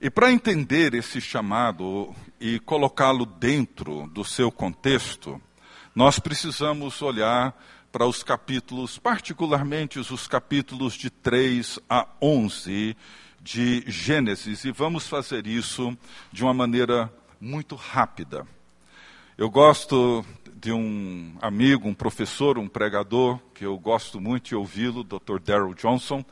E 0.00 0.08
para 0.08 0.30
entender 0.30 0.94
esse 0.94 1.20
chamado 1.20 2.14
e 2.40 2.60
colocá-lo 2.60 3.26
dentro 3.26 4.06
do 4.06 4.24
seu 4.24 4.48
contexto, 4.48 5.42
nós 5.92 6.20
precisamos 6.20 7.02
olhar 7.02 7.52
para 7.90 8.06
os 8.06 8.22
capítulos, 8.22 8.96
particularmente 8.96 9.98
os 9.98 10.28
capítulos 10.28 10.94
de 10.94 11.10
3 11.10 11.80
a 11.90 12.06
11 12.22 12.96
de 13.40 13.82
Gênesis, 13.88 14.64
e 14.64 14.70
vamos 14.70 15.08
fazer 15.08 15.48
isso 15.48 15.98
de 16.30 16.44
uma 16.44 16.54
maneira 16.54 17.12
muito 17.40 17.74
rápida. 17.74 18.46
Eu 19.36 19.50
gosto 19.50 20.24
de 20.54 20.70
um 20.70 21.36
amigo, 21.42 21.88
um 21.88 21.94
professor, 21.94 22.56
um 22.56 22.68
pregador, 22.68 23.40
que 23.52 23.66
eu 23.66 23.76
gosto 23.76 24.20
muito 24.20 24.50
de 24.50 24.54
ouvi-lo, 24.54 25.02
Dr. 25.02 25.40
Darrell 25.44 25.74
Johnson, 25.74 26.24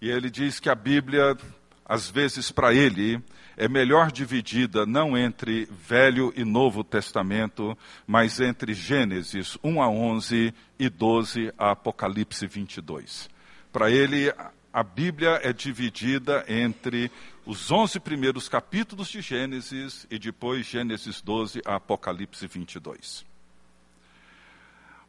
e 0.00 0.10
ele 0.10 0.28
diz 0.28 0.58
que 0.58 0.68
a 0.68 0.74
Bíblia, 0.74 1.36
às 1.84 2.10
vezes 2.10 2.50
para 2.50 2.72
ele, 2.72 3.22
é 3.56 3.68
melhor 3.68 4.10
dividida 4.10 4.84
não 4.86 5.16
entre 5.16 5.66
Velho 5.66 6.32
e 6.36 6.44
Novo 6.44 6.82
Testamento, 6.82 7.76
mas 8.06 8.40
entre 8.40 8.74
Gênesis 8.74 9.56
1 9.62 9.82
a 9.82 9.88
11 9.88 10.54
e 10.78 10.88
12 10.88 11.52
a 11.58 11.70
Apocalipse 11.70 12.46
22. 12.46 13.28
Para 13.72 13.90
ele, 13.90 14.32
a 14.72 14.82
Bíblia 14.82 15.40
é 15.42 15.52
dividida 15.52 16.44
entre 16.48 17.10
os 17.46 17.70
11 17.70 18.00
primeiros 18.00 18.48
capítulos 18.48 19.08
de 19.08 19.20
Gênesis 19.20 20.06
e 20.10 20.18
depois 20.18 20.66
Gênesis 20.66 21.20
12 21.20 21.60
a 21.64 21.76
Apocalipse 21.76 22.46
22. 22.46 23.24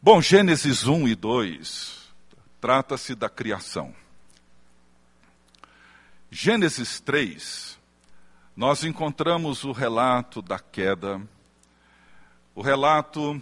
Bom, 0.01 0.21
Gênesis 0.21 0.85
1 0.85 1.07
e 1.07 1.15
2 1.15 2.13
trata-se 2.61 3.15
da 3.15 3.29
criação. 3.29 3.93
Gênesis 6.31 6.99
3 6.99 7.79
nós 8.55 8.83
encontramos 8.83 9.63
o 9.63 9.71
relato 9.71 10.41
da 10.41 10.57
queda, 10.57 11.21
o 12.55 12.61
relato 12.61 13.41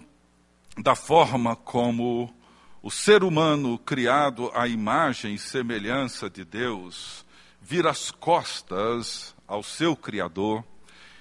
da 0.78 0.96
forma 0.96 1.56
como 1.56 2.34
o 2.82 2.90
ser 2.90 3.24
humano 3.24 3.78
criado 3.78 4.52
à 4.56 4.68
imagem 4.68 5.36
e 5.36 5.40
semelhança 5.40 6.30
de 6.30 6.44
Deus 6.44 7.26
vira 7.62 7.92
as 7.92 8.12
costas 8.12 9.36
ao 9.48 9.64
seu 9.64 9.96
Criador 9.96 10.64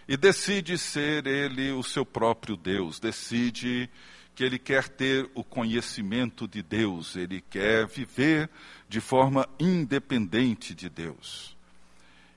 e 0.08 0.16
decide 0.16 0.76
ser 0.76 1.26
ele 1.26 1.70
o 1.70 1.82
seu 1.82 2.04
próprio 2.04 2.56
Deus, 2.56 2.98
decide 2.98 3.88
que 4.34 4.44
ele 4.44 4.58
quer 4.58 4.88
ter 4.88 5.30
o 5.34 5.44
conhecimento 5.44 6.48
de 6.48 6.62
Deus, 6.62 7.16
ele 7.16 7.40
quer 7.40 7.86
viver 7.86 8.48
de 8.88 9.00
forma 9.00 9.48
independente 9.58 10.74
de 10.74 10.88
Deus. 10.88 11.56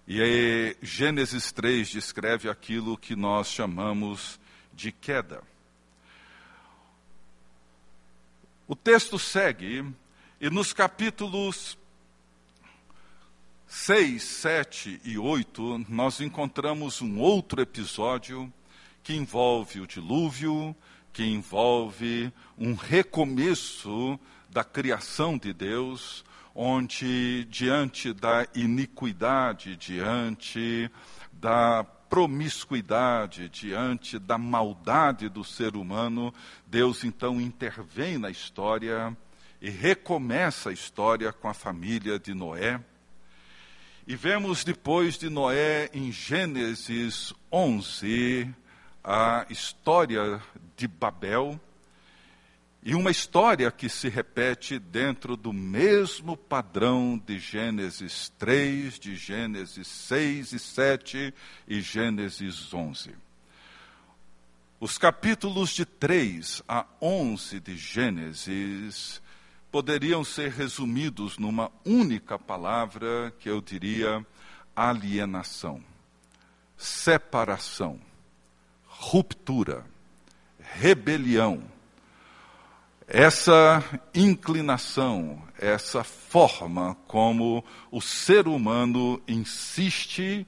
E 0.07 0.75
Gênesis 0.81 1.51
3 1.51 1.89
descreve 1.89 2.49
aquilo 2.49 2.97
que 2.97 3.15
nós 3.15 3.47
chamamos 3.47 4.39
de 4.73 4.91
queda. 4.91 5.41
O 8.67 8.75
texto 8.75 9.17
segue, 9.17 9.85
e 10.39 10.49
nos 10.49 10.73
capítulos 10.73 11.77
6, 13.67 14.21
7 14.21 15.01
e 15.03 15.17
8, 15.17 15.85
nós 15.89 16.19
encontramos 16.21 17.01
um 17.01 17.19
outro 17.19 17.61
episódio 17.61 18.51
que 19.03 19.13
envolve 19.13 19.81
o 19.81 19.87
dilúvio, 19.87 20.75
que 21.15 21.23
envolve 21.23 22.29
um 22.57 22.73
recomeço 22.73 24.19
da 24.49 24.65
criação 24.65 25.37
de 25.37 25.53
Deus, 25.53 26.25
onde, 26.53 27.45
diante 27.45 28.11
da 28.11 28.45
iniquidade, 28.53 29.77
diante 29.77 30.91
da 31.31 31.85
promiscuidade, 31.85 33.47
diante 33.47 34.19
da 34.19 34.37
maldade 34.37 35.29
do 35.29 35.41
ser 35.41 35.77
humano, 35.77 36.33
Deus 36.67 37.05
então 37.05 37.39
intervém 37.39 38.17
na 38.17 38.29
história 38.29 39.15
e 39.61 39.69
recomeça 39.69 40.69
a 40.69 40.73
história 40.73 41.31
com 41.31 41.47
a 41.47 41.53
família 41.53 42.19
de 42.19 42.33
Noé. 42.33 42.81
E 44.05 44.17
vemos 44.17 44.65
depois 44.65 45.17
de 45.17 45.29
Noé, 45.29 45.89
em 45.93 46.11
Gênesis 46.11 47.33
11, 47.49 48.53
a 49.07 49.45
história 49.51 50.41
de 50.75 50.87
Babel, 50.87 51.59
e 52.81 52.95
uma 52.95 53.11
história 53.11 53.71
que 53.71 53.87
se 53.87 54.09
repete 54.09 54.79
dentro 54.79 55.37
do 55.37 55.53
mesmo 55.53 56.35
padrão 56.35 57.21
de 57.23 57.37
Gênesis 57.37 58.31
3, 58.39 58.99
de 58.99 59.15
Gênesis 59.15 59.87
6 59.87 60.53
e 60.53 60.59
7 60.59 61.33
e 61.67 61.81
Gênesis 61.81 62.73
11. 62.73 63.15
Os 64.79 64.97
capítulos 64.97 65.69
de 65.69 65.85
3 65.85 66.63
a 66.67 66.85
11 67.01 67.59
de 67.59 67.77
Gênesis 67.77 69.21
poderiam 69.71 70.23
ser 70.23 70.51
resumidos 70.51 71.37
numa 71.37 71.71
única 71.83 72.37
palavra 72.37 73.33
que 73.39 73.49
eu 73.49 73.61
diria 73.61 74.25
alienação, 74.75 75.83
separação, 76.77 77.99
ruptura, 78.99 79.85
rebelião. 80.59 81.63
Essa 83.07 83.83
inclinação, 84.13 85.41
essa 85.59 86.03
forma 86.03 86.97
como 87.07 87.63
o 87.91 88.01
ser 88.01 88.47
humano 88.47 89.21
insiste 89.27 90.47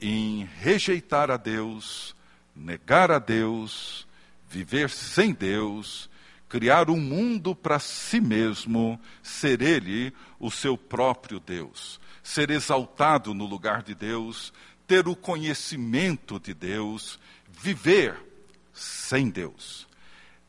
em 0.00 0.48
rejeitar 0.60 1.30
a 1.30 1.36
Deus, 1.36 2.16
negar 2.54 3.12
a 3.12 3.18
Deus, 3.18 4.06
viver 4.48 4.90
sem 4.90 5.32
Deus, 5.32 6.10
criar 6.48 6.90
um 6.90 7.00
mundo 7.00 7.54
para 7.54 7.78
si 7.78 8.20
mesmo, 8.20 9.00
ser 9.22 9.62
ele 9.62 10.12
o 10.38 10.50
seu 10.50 10.76
próprio 10.76 11.40
Deus, 11.40 12.00
ser 12.22 12.50
exaltado 12.50 13.32
no 13.34 13.44
lugar 13.46 13.82
de 13.82 13.94
Deus, 13.94 14.52
ter 14.86 15.08
o 15.08 15.16
conhecimento 15.16 16.38
de 16.38 16.52
Deus, 16.52 17.18
viver 17.64 18.14
sem 18.74 19.30
Deus. 19.30 19.88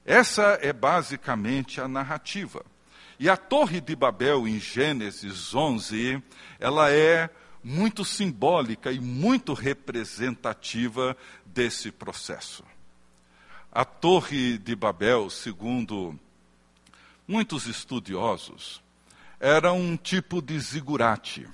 Essa 0.03 0.59
é 0.61 0.73
basicamente 0.73 1.79
a 1.79 1.87
narrativa. 1.87 2.65
E 3.17 3.29
a 3.29 3.37
Torre 3.37 3.79
de 3.79 3.95
Babel, 3.95 4.45
em 4.45 4.59
Gênesis 4.59 5.55
11, 5.55 6.21
ela 6.59 6.91
é 6.91 7.29
muito 7.63 8.03
simbólica 8.03 8.91
e 8.91 8.99
muito 8.99 9.53
representativa 9.53 11.15
desse 11.45 11.89
processo. 11.89 12.65
A 13.71 13.85
Torre 13.85 14.57
de 14.57 14.75
Babel, 14.75 15.29
segundo 15.29 16.19
muitos 17.25 17.65
estudiosos, 17.65 18.83
era 19.39 19.71
um 19.71 19.95
tipo 19.95 20.41
de 20.41 20.59
zigurate, 20.59 21.47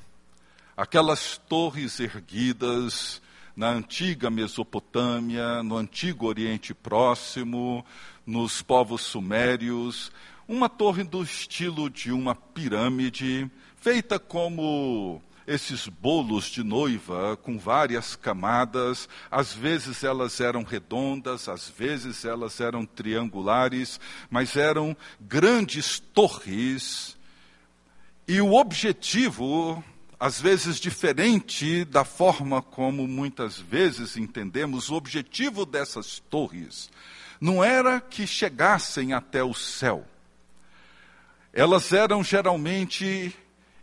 aquelas 0.75 1.37
torres 1.37 1.99
erguidas 1.99 3.20
na 3.55 3.69
antiga 3.69 4.29
Mesopotâmia, 4.29 5.61
no 5.63 5.77
antigo 5.77 6.27
Oriente 6.27 6.73
Próximo, 6.73 7.85
nos 8.25 8.61
povos 8.61 9.01
sumérios, 9.01 10.11
uma 10.47 10.67
torre 10.67 11.03
do 11.03 11.23
estilo 11.23 11.89
de 11.89 12.11
uma 12.11 12.35
pirâmide, 12.35 13.49
feita 13.77 14.19
como 14.19 15.21
esses 15.47 15.87
bolos 15.87 16.45
de 16.45 16.63
noiva 16.63 17.35
com 17.37 17.57
várias 17.57 18.15
camadas, 18.15 19.09
às 19.29 19.53
vezes 19.53 20.03
elas 20.03 20.39
eram 20.39 20.63
redondas, 20.63 21.49
às 21.49 21.69
vezes 21.69 22.23
elas 22.25 22.59
eram 22.61 22.85
triangulares, 22.85 23.99
mas 24.29 24.55
eram 24.55 24.95
grandes 25.19 25.99
torres. 25.99 27.17
E 28.27 28.39
o 28.39 28.53
objetivo, 28.53 29.83
às 30.21 30.39
vezes 30.39 30.79
diferente 30.79 31.83
da 31.83 32.05
forma 32.05 32.61
como 32.61 33.07
muitas 33.07 33.57
vezes 33.57 34.15
entendemos, 34.15 34.87
o 34.87 34.93
objetivo 34.93 35.65
dessas 35.65 36.19
torres 36.29 36.91
não 37.39 37.63
era 37.63 37.99
que 37.99 38.27
chegassem 38.27 39.13
até 39.13 39.43
o 39.43 39.51
céu. 39.55 40.05
Elas 41.51 41.91
eram 41.91 42.23
geralmente 42.23 43.35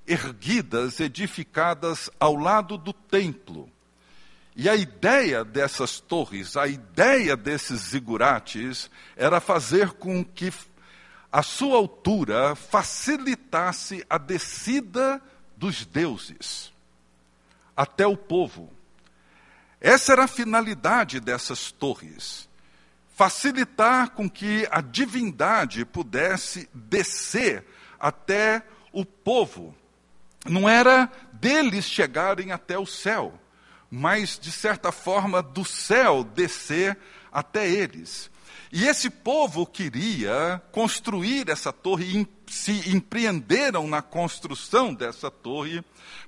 erguidas, 0.07 1.01
edificadas 1.01 2.09
ao 2.21 2.37
lado 2.37 2.79
do 2.79 2.93
templo. 2.93 3.69
E 4.55 4.69
a 4.69 4.77
ideia 4.77 5.45
dessas 5.45 5.99
torres, 5.99 6.57
a 6.57 6.69
ideia 6.69 7.37
desses 7.37 7.81
zigurates, 7.81 8.89
era 9.17 9.41
fazer 9.41 9.91
com 9.91 10.25
que 10.25 10.53
a 11.33 11.43
sua 11.43 11.79
altura 11.79 12.55
facilitasse 12.55 14.07
a 14.09 14.17
descida 14.17 15.21
dos 15.59 15.85
deuses 15.85 16.73
até 17.77 18.07
o 18.07 18.17
povo. 18.17 18.73
Essa 19.81 20.13
era 20.13 20.25
a 20.25 20.29
finalidade 20.29 21.21
dessas 21.21 21.73
torres 21.73 22.49
facilitar 23.15 24.11
com 24.11 24.31
que 24.31 24.69
a 24.71 24.81
divindade 24.81 25.85
pudesse 25.85 26.69
descer 26.73 27.65
até 27.99 28.63
o 28.93 29.05
povo. 29.05 29.75
Não 30.47 30.69
era 30.69 31.11
deles 31.33 31.85
chegarem 31.85 32.53
até 32.53 32.79
o 32.79 32.87
céu, 32.87 33.37
mas 33.91 34.39
de 34.39 34.53
certa 34.53 34.93
forma 34.93 35.43
do 35.43 35.65
céu 35.65 36.23
descer 36.23 36.97
até 37.33 37.69
eles. 37.69 38.31
E 38.71 38.87
esse 38.87 39.09
povo 39.09 39.65
queria 39.67 40.61
construir 40.73 41.49
essa 41.49 41.73
torre, 41.73 42.29
se 42.47 42.91
empreenderam 42.91 43.89
na 43.89 44.03
construção 44.03 44.93
dessa 44.93 45.31
torre, 45.31 45.83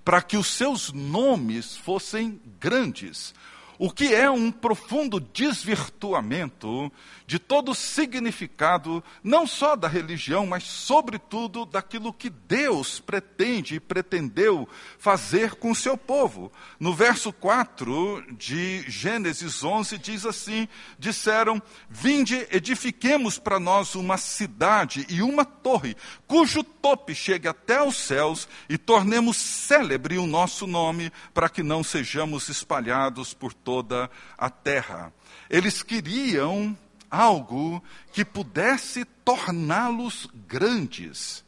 para 0.05 0.23
que 0.23 0.37
os 0.37 0.47
seus 0.47 0.93
nomes 0.93 1.77
fossem 1.77 2.41
grandes, 2.59 3.35
o 3.83 3.91
que 3.91 4.15
é 4.15 4.31
um 4.31 4.53
profundo 4.53 5.19
desvirtuamento 5.19 6.93
de 7.27 7.39
todo 7.39 7.71
o 7.71 7.75
significado, 7.75 9.03
não 9.25 9.47
só 9.47 9.75
da 9.75 9.89
religião, 9.89 10.47
mas, 10.47 10.65
sobretudo, 10.65 11.65
daquilo 11.65 12.13
que 12.13 12.29
Deus 12.29 13.01
pretende 13.01 13.77
e 13.77 13.81
pretendeu 13.81 14.69
fazer 14.99 15.55
com 15.55 15.71
o 15.71 15.75
seu 15.75 15.97
povo. 15.97 16.53
No 16.79 16.93
verso 16.93 17.33
4 17.33 18.35
de 18.37 18.83
Gênesis 18.87 19.65
11, 19.65 19.97
diz 19.97 20.27
assim: 20.27 20.69
Disseram: 20.99 21.63
Vinde, 21.89 22.47
edifiquemos 22.51 23.39
para 23.39 23.59
nós 23.59 23.95
uma 23.95 24.19
cidade 24.19 25.07
e 25.09 25.23
uma 25.23 25.45
torre, 25.45 25.97
cujo 26.27 26.63
tope 26.63 27.15
chegue 27.15 27.49
até 27.49 27.83
os 27.83 27.97
céus, 27.97 28.47
e 28.69 28.77
tornemos 28.77 29.39
célebre 29.39 30.19
o 30.19 30.27
nosso 30.27 30.67
nome, 30.67 31.11
para 31.33 31.49
que 31.49 31.63
não 31.63 31.83
sejamos 31.83 32.51
espalhados 32.51 33.33
por 33.33 33.55
toda 33.71 34.11
a 34.37 34.51
terra. 34.51 35.13
Eles 35.49 35.81
queriam 35.81 36.77
algo 37.09 37.81
que 38.13 38.25
pudesse 38.25 39.05
torná-los 39.05 40.29
grandes, 40.49 41.45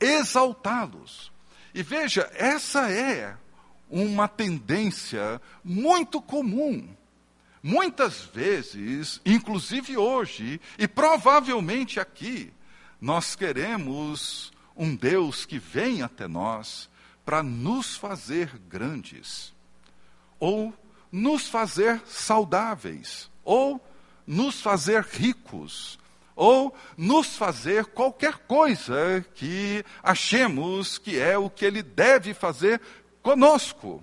exaltá-los. 0.00 1.30
E 1.74 1.82
veja, 1.82 2.30
essa 2.32 2.90
é 2.90 3.36
uma 3.90 4.26
tendência 4.26 5.38
muito 5.62 6.22
comum. 6.22 6.88
Muitas 7.62 8.22
vezes, 8.22 9.20
inclusive 9.26 9.98
hoje, 9.98 10.58
e 10.78 10.88
provavelmente 10.88 12.00
aqui, 12.00 12.50
nós 12.98 13.36
queremos 13.36 14.50
um 14.74 14.96
Deus 14.96 15.44
que 15.44 15.58
vem 15.58 16.00
até 16.00 16.26
nós 16.26 16.88
para 17.22 17.42
nos 17.42 17.96
fazer 17.96 18.58
grandes, 18.66 19.52
ou 20.40 20.74
nos 21.12 21.46
fazer 21.48 22.00
saudáveis, 22.06 23.30
ou 23.44 23.78
nos 24.26 24.62
fazer 24.62 25.02
ricos, 25.02 25.98
ou 26.34 26.74
nos 26.96 27.36
fazer 27.36 27.84
qualquer 27.84 28.38
coisa 28.38 29.24
que 29.34 29.84
achemos 30.02 30.96
que 30.96 31.20
é 31.20 31.36
o 31.36 31.50
que 31.50 31.64
Ele 31.66 31.82
deve 31.82 32.32
fazer 32.32 32.80
conosco. 33.22 34.02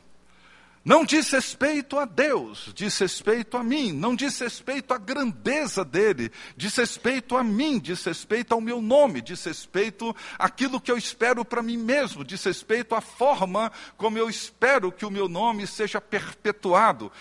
Não 0.83 1.03
diz 1.03 1.29
respeito 1.29 1.99
a 1.99 2.05
Deus, 2.05 2.71
diz 2.73 2.97
respeito 2.97 3.57
a 3.57 3.63
mim, 3.63 3.91
não 3.91 4.15
diz 4.15 4.39
respeito 4.39 4.93
à 4.93 4.97
grandeza 4.97 5.83
dele, 5.83 6.31
diz 6.55 6.75
respeito 6.77 7.35
a 7.35 7.43
mim, 7.43 7.77
diz 7.77 8.03
respeito 8.05 8.53
ao 8.53 8.61
meu 8.61 8.81
nome, 8.81 9.21
diz 9.21 9.43
respeito 9.43 10.15
àquilo 10.37 10.79
que 10.79 10.89
eu 10.89 10.97
espero 10.97 11.43
para 11.43 11.61
mim 11.61 11.75
mesmo, 11.75 12.23
diz 12.23 12.41
respeito 12.45 12.95
à 12.95 13.01
forma 13.01 13.71
como 13.97 14.17
eu 14.17 14.29
espero 14.29 14.89
que 14.89 15.05
o 15.05 15.11
meu 15.11 15.27
nome 15.27 15.67
seja 15.67 15.99
perpetuado, 15.99 17.11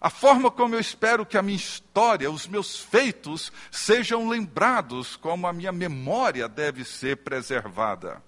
a 0.00 0.08
forma 0.08 0.48
como 0.48 0.76
eu 0.76 0.80
espero 0.80 1.26
que 1.26 1.36
a 1.36 1.42
minha 1.42 1.56
história, 1.56 2.30
os 2.30 2.46
meus 2.46 2.78
feitos 2.78 3.52
sejam 3.70 4.28
lembrados, 4.28 5.16
como 5.16 5.46
a 5.46 5.52
minha 5.52 5.72
memória 5.72 6.48
deve 6.48 6.84
ser 6.84 7.18
preservada. 7.18 8.22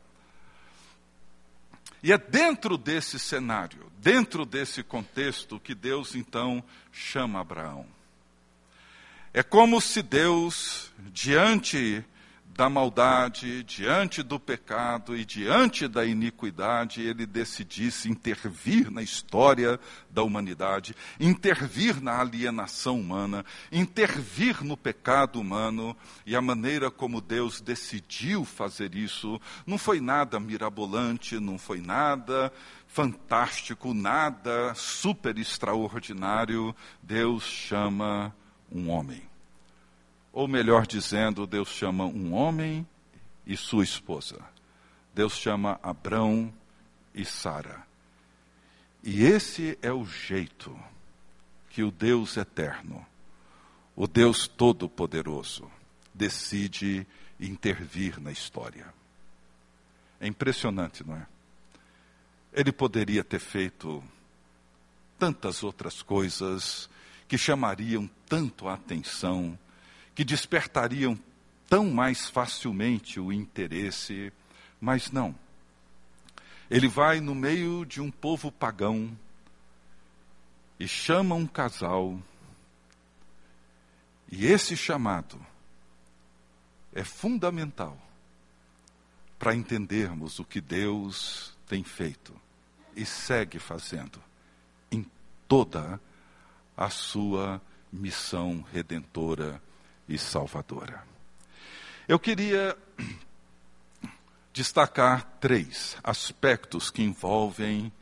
E 2.04 2.12
é 2.12 2.18
dentro 2.18 2.76
desse 2.76 3.18
cenário, 3.18 3.90
dentro 3.96 4.44
desse 4.44 4.82
contexto, 4.82 5.58
que 5.58 5.74
Deus 5.74 6.14
então 6.14 6.62
chama 6.92 7.40
Abraão. 7.40 7.86
É 9.32 9.42
como 9.42 9.80
se 9.80 10.02
Deus, 10.02 10.92
diante 10.98 12.04
da 12.56 12.70
maldade, 12.70 13.64
diante 13.64 14.22
do 14.22 14.38
pecado 14.38 15.16
e 15.16 15.24
diante 15.24 15.88
da 15.88 16.04
iniquidade, 16.04 17.02
ele 17.02 17.26
decidisse 17.26 18.08
intervir 18.08 18.92
na 18.92 19.02
história 19.02 19.78
da 20.08 20.22
humanidade, 20.22 20.94
intervir 21.18 22.00
na 22.00 22.20
alienação 22.20 23.00
humana, 23.00 23.44
intervir 23.72 24.62
no 24.62 24.76
pecado 24.76 25.40
humano, 25.40 25.96
e 26.24 26.36
a 26.36 26.40
maneira 26.40 26.92
como 26.92 27.20
Deus 27.20 27.60
decidiu 27.60 28.44
fazer 28.44 28.94
isso 28.94 29.40
não 29.66 29.76
foi 29.76 30.00
nada 30.00 30.38
mirabolante, 30.38 31.40
não 31.40 31.58
foi 31.58 31.80
nada 31.80 32.52
fantástico, 32.86 33.92
nada 33.92 34.72
super 34.76 35.36
extraordinário. 35.38 36.74
Deus 37.02 37.42
chama 37.42 38.32
um 38.70 38.88
homem 38.90 39.33
ou 40.34 40.48
melhor 40.48 40.84
dizendo, 40.84 41.46
Deus 41.46 41.68
chama 41.68 42.04
um 42.04 42.34
homem 42.34 42.84
e 43.46 43.56
sua 43.56 43.84
esposa. 43.84 44.40
Deus 45.14 45.34
chama 45.34 45.78
Abrão 45.80 46.52
e 47.14 47.24
Sara. 47.24 47.86
E 49.00 49.22
esse 49.22 49.78
é 49.80 49.92
o 49.92 50.04
jeito 50.04 50.76
que 51.70 51.84
o 51.84 51.90
Deus 51.92 52.36
eterno, 52.36 53.06
o 53.94 54.08
Deus 54.08 54.48
todo-poderoso, 54.48 55.70
decide 56.12 57.06
intervir 57.38 58.20
na 58.20 58.32
história. 58.32 58.92
É 60.20 60.26
impressionante, 60.26 61.06
não 61.06 61.16
é? 61.16 61.26
Ele 62.52 62.72
poderia 62.72 63.22
ter 63.22 63.38
feito 63.38 64.02
tantas 65.16 65.62
outras 65.62 66.02
coisas 66.02 66.90
que 67.28 67.38
chamariam 67.38 68.10
tanto 68.28 68.66
a 68.66 68.74
atenção 68.74 69.56
que 70.14 70.24
despertariam 70.24 71.18
tão 71.68 71.90
mais 71.90 72.28
facilmente 72.28 73.18
o 73.18 73.32
interesse, 73.32 74.32
mas 74.80 75.10
não. 75.10 75.34
Ele 76.70 76.88
vai 76.88 77.20
no 77.20 77.34
meio 77.34 77.84
de 77.84 78.00
um 78.00 78.10
povo 78.10 78.50
pagão 78.50 79.16
e 80.78 80.88
chama 80.88 81.34
um 81.34 81.46
casal, 81.46 82.20
e 84.30 84.46
esse 84.46 84.76
chamado 84.76 85.38
é 86.92 87.04
fundamental 87.04 87.96
para 89.38 89.54
entendermos 89.54 90.38
o 90.38 90.44
que 90.44 90.60
Deus 90.60 91.56
tem 91.66 91.84
feito 91.84 92.34
e 92.96 93.04
segue 93.04 93.58
fazendo 93.58 94.20
em 94.90 95.04
toda 95.46 96.00
a 96.76 96.88
sua 96.90 97.60
missão 97.92 98.64
redentora 98.72 99.60
e 100.08 100.18
salvadora. 100.18 101.02
Eu 102.06 102.18
queria 102.18 102.76
destacar 104.52 105.24
três 105.40 105.96
aspectos 106.04 106.90
que 106.90 107.02
envolvem 107.02 107.92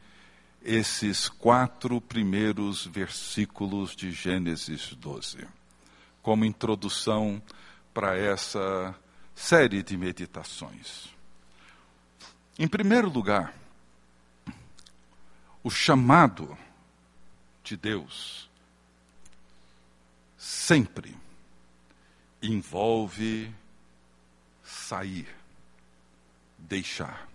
esses 0.62 1.28
quatro 1.28 2.00
primeiros 2.00 2.86
versículos 2.86 3.96
de 3.96 4.12
Gênesis 4.12 4.94
12, 4.94 5.46
como 6.20 6.44
introdução 6.44 7.42
para 7.92 8.16
essa 8.16 8.94
série 9.34 9.82
de 9.82 9.96
meditações. 9.96 11.08
Em 12.58 12.68
primeiro 12.68 13.08
lugar, 13.08 13.54
o 15.64 15.70
chamado 15.70 16.56
de 17.64 17.76
Deus 17.76 18.50
sempre 20.36 21.16
envolve 22.42 23.52
sair, 24.62 25.28
deixar. 26.58 27.28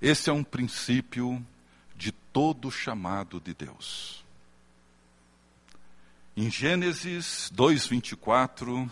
Esse 0.00 0.30
é 0.30 0.32
um 0.32 0.42
princípio 0.42 1.44
de 1.94 2.10
todo 2.10 2.70
chamado 2.70 3.40
de 3.40 3.54
Deus. 3.54 4.24
Em 6.36 6.50
Gênesis 6.50 7.50
2:24, 7.54 8.90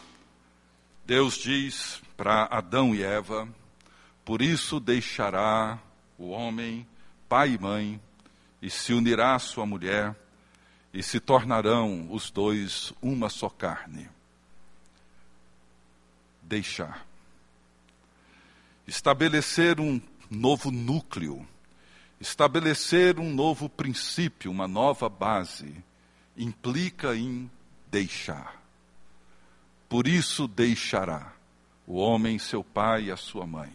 Deus 1.06 1.38
diz 1.38 2.02
para 2.16 2.44
Adão 2.44 2.94
e 2.94 3.02
Eva: 3.02 3.48
Por 4.24 4.42
isso 4.42 4.78
deixará 4.78 5.78
o 6.18 6.28
homem 6.28 6.87
pai 7.28 7.54
e 7.54 7.59
mãe 7.59 8.00
e 8.61 8.68
se 8.68 8.92
unirá 8.92 9.35
à 9.35 9.38
sua 9.38 9.64
mulher 9.64 10.14
e 10.92 11.03
se 11.03 11.20
tornarão 11.20 12.09
os 12.11 12.31
dois 12.31 12.92
uma 13.00 13.29
só 13.29 13.48
carne. 13.48 14.09
Deixar. 16.42 17.07
Estabelecer 18.87 19.81
um 19.81 20.00
novo 20.29 20.70
núcleo, 20.70 21.46
estabelecer 22.20 23.18
um 23.18 23.33
novo 23.33 23.68
princípio, 23.68 24.50
uma 24.50 24.66
nova 24.66 25.09
base, 25.09 25.74
implica 26.37 27.14
em 27.16 27.50
deixar. 27.90 28.61
Por 29.88 30.07
isso 30.07 30.46
deixará 30.46 31.33
o 31.87 31.96
homem 31.96 32.38
seu 32.38 32.62
pai 32.62 33.05
e 33.05 33.11
a 33.11 33.16
sua 33.16 33.46
mãe, 33.46 33.72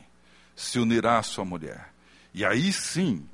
se 0.55 0.79
unirá 0.79 1.19
à 1.19 1.23
sua 1.23 1.43
mulher. 1.43 1.93
E 2.33 2.45
aí 2.45 2.71
sim, 2.71 3.27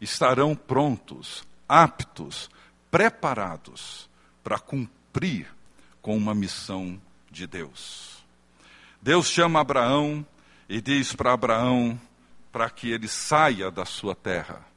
estarão 0.00 0.54
prontos, 0.54 1.44
aptos, 1.68 2.48
preparados 2.90 4.08
para 4.42 4.58
cumprir 4.58 5.46
com 6.00 6.16
uma 6.16 6.34
missão 6.34 7.00
de 7.30 7.46
Deus. 7.46 8.24
Deus 9.00 9.28
chama 9.28 9.60
Abraão 9.60 10.26
e 10.68 10.80
diz 10.80 11.14
para 11.14 11.32
Abraão 11.32 12.00
para 12.50 12.68
que 12.70 12.90
ele 12.90 13.08
saia 13.08 13.70
da 13.70 13.84
sua 13.84 14.14
terra 14.14 14.67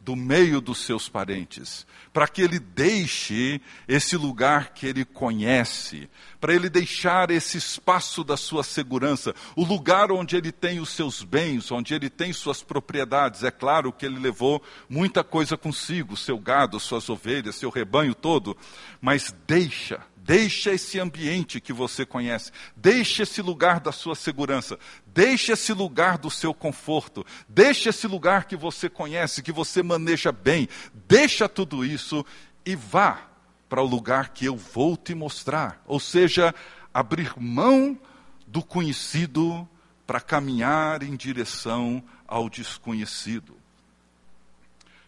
do 0.00 0.16
meio 0.16 0.60
dos 0.60 0.78
seus 0.78 1.08
parentes, 1.08 1.86
para 2.12 2.26
que 2.26 2.40
ele 2.40 2.58
deixe 2.58 3.60
esse 3.86 4.16
lugar 4.16 4.72
que 4.72 4.86
ele 4.86 5.04
conhece, 5.04 6.08
para 6.40 6.54
ele 6.54 6.70
deixar 6.70 7.30
esse 7.30 7.58
espaço 7.58 8.24
da 8.24 8.36
sua 8.36 8.64
segurança, 8.64 9.34
o 9.54 9.64
lugar 9.64 10.10
onde 10.10 10.36
ele 10.36 10.50
tem 10.50 10.80
os 10.80 10.88
seus 10.88 11.22
bens, 11.22 11.70
onde 11.70 11.94
ele 11.94 12.08
tem 12.08 12.32
suas 12.32 12.62
propriedades. 12.62 13.44
É 13.44 13.50
claro 13.50 13.92
que 13.92 14.06
ele 14.06 14.18
levou 14.18 14.62
muita 14.88 15.22
coisa 15.22 15.56
consigo, 15.56 16.16
seu 16.16 16.38
gado, 16.38 16.80
suas 16.80 17.08
ovelhas, 17.10 17.56
seu 17.56 17.68
rebanho 17.68 18.14
todo, 18.14 18.56
mas 19.00 19.34
deixa 19.46 20.00
Deixa 20.30 20.70
esse 20.70 21.00
ambiente 21.00 21.60
que 21.60 21.72
você 21.72 22.06
conhece, 22.06 22.52
deixa 22.76 23.24
esse 23.24 23.42
lugar 23.42 23.80
da 23.80 23.90
sua 23.90 24.14
segurança, 24.14 24.78
deixa 25.04 25.54
esse 25.54 25.72
lugar 25.72 26.18
do 26.18 26.30
seu 26.30 26.54
conforto, 26.54 27.26
deixa 27.48 27.88
esse 27.88 28.06
lugar 28.06 28.44
que 28.44 28.54
você 28.54 28.88
conhece, 28.88 29.42
que 29.42 29.50
você 29.50 29.82
maneja 29.82 30.30
bem, 30.30 30.68
deixa 31.08 31.48
tudo 31.48 31.84
isso 31.84 32.24
e 32.64 32.76
vá 32.76 33.28
para 33.68 33.82
o 33.82 33.86
lugar 33.86 34.28
que 34.28 34.44
eu 34.44 34.56
vou 34.56 34.96
te 34.96 35.16
mostrar. 35.16 35.82
Ou 35.84 35.98
seja, 35.98 36.54
abrir 36.94 37.32
mão 37.36 37.98
do 38.46 38.62
conhecido 38.62 39.68
para 40.06 40.20
caminhar 40.20 41.02
em 41.02 41.16
direção 41.16 42.00
ao 42.24 42.48
desconhecido. 42.48 43.56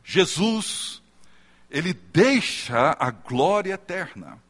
Jesus, 0.03 1.01
ele 1.71 1.93
deixa 1.93 2.97
a 2.99 3.13
glória 3.13 3.75
eterna 3.75 4.43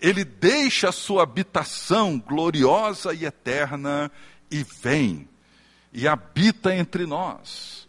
ele 0.00 0.24
deixa 0.24 0.88
a 0.90 0.92
sua 0.92 1.22
habitação 1.22 2.18
gloriosa 2.18 3.14
e 3.14 3.24
eterna 3.24 4.10
e 4.50 4.62
vem 4.62 5.28
e 5.92 6.06
habita 6.06 6.74
entre 6.74 7.06
nós. 7.06 7.88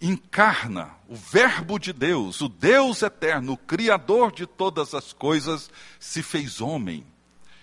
Encarna 0.00 0.90
o 1.08 1.14
Verbo 1.14 1.78
de 1.78 1.92
Deus, 1.92 2.40
o 2.40 2.48
Deus 2.48 3.02
eterno, 3.02 3.52
o 3.52 3.56
Criador 3.56 4.32
de 4.32 4.46
todas 4.46 4.94
as 4.94 5.12
coisas, 5.12 5.70
se 6.00 6.22
fez 6.22 6.60
homem 6.60 7.06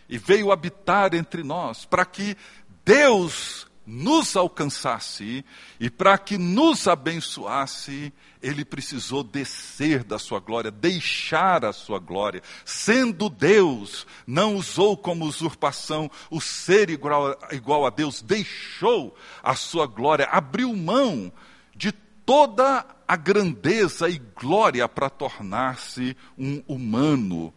e 0.07 0.17
veio 0.17 0.51
habitar 0.51 1.13
entre 1.13 1.43
nós, 1.43 1.83
para 1.83 2.05
que 2.05 2.37
Deus 2.85 3.67
nos 3.89 4.35
alcançasse 4.35 5.43
e 5.79 5.89
para 5.89 6.15
que 6.15 6.37
nos 6.37 6.87
abençoasse, 6.87 8.13
ele 8.39 8.63
precisou 8.63 9.23
descer 9.23 10.03
da 10.03 10.19
sua 10.19 10.39
glória, 10.39 10.69
deixar 10.69 11.65
a 11.65 11.73
sua 11.73 11.97
glória. 11.97 12.43
Sendo 12.63 13.29
Deus, 13.29 14.05
não 14.27 14.55
usou 14.55 14.95
como 14.95 15.25
usurpação 15.25 16.09
o 16.29 16.39
ser 16.39 16.91
igual, 16.91 17.35
igual 17.51 17.83
a 17.87 17.89
Deus, 17.89 18.21
deixou 18.21 19.17
a 19.41 19.55
sua 19.55 19.87
glória, 19.87 20.27
abriu 20.31 20.71
mão 20.75 21.33
de 21.75 21.91
toda 21.91 22.85
a 23.07 23.15
grandeza 23.15 24.07
e 24.07 24.19
glória 24.19 24.87
para 24.87 25.09
tornar-se 25.09 26.15
um 26.37 26.61
humano 26.67 27.51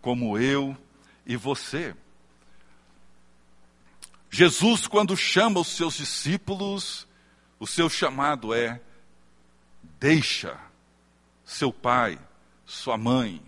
como 0.00 0.36
eu 0.36 0.76
e 1.24 1.36
você. 1.36 1.94
Jesus, 4.30 4.86
quando 4.86 5.16
chama 5.16 5.60
os 5.60 5.68
seus 5.68 5.96
discípulos, 5.96 7.06
o 7.58 7.66
seu 7.66 7.88
chamado 7.88 8.52
é: 8.52 8.80
deixa 9.98 10.58
seu 11.44 11.72
pai, 11.72 12.18
sua 12.64 12.98
mãe, 12.98 13.40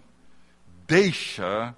deixa 0.87 1.77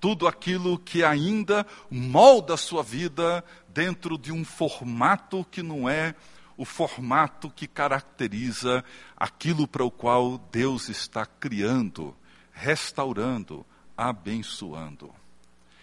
tudo 0.00 0.28
aquilo 0.28 0.78
que 0.78 1.02
ainda 1.02 1.66
molda 1.90 2.54
a 2.54 2.58
sua 2.58 2.82
vida 2.82 3.44
dentro 3.68 4.16
de 4.16 4.32
um 4.32 4.44
formato 4.44 5.44
que 5.50 5.62
não 5.62 5.88
é 5.88 6.14
o 6.56 6.64
formato 6.64 7.50
que 7.50 7.68
caracteriza 7.68 8.84
aquilo 9.16 9.66
para 9.66 9.84
o 9.84 9.90
qual 9.90 10.38
Deus 10.50 10.88
está 10.88 11.24
criando, 11.24 12.16
restaurando, 12.52 13.64
abençoando. 13.96 15.14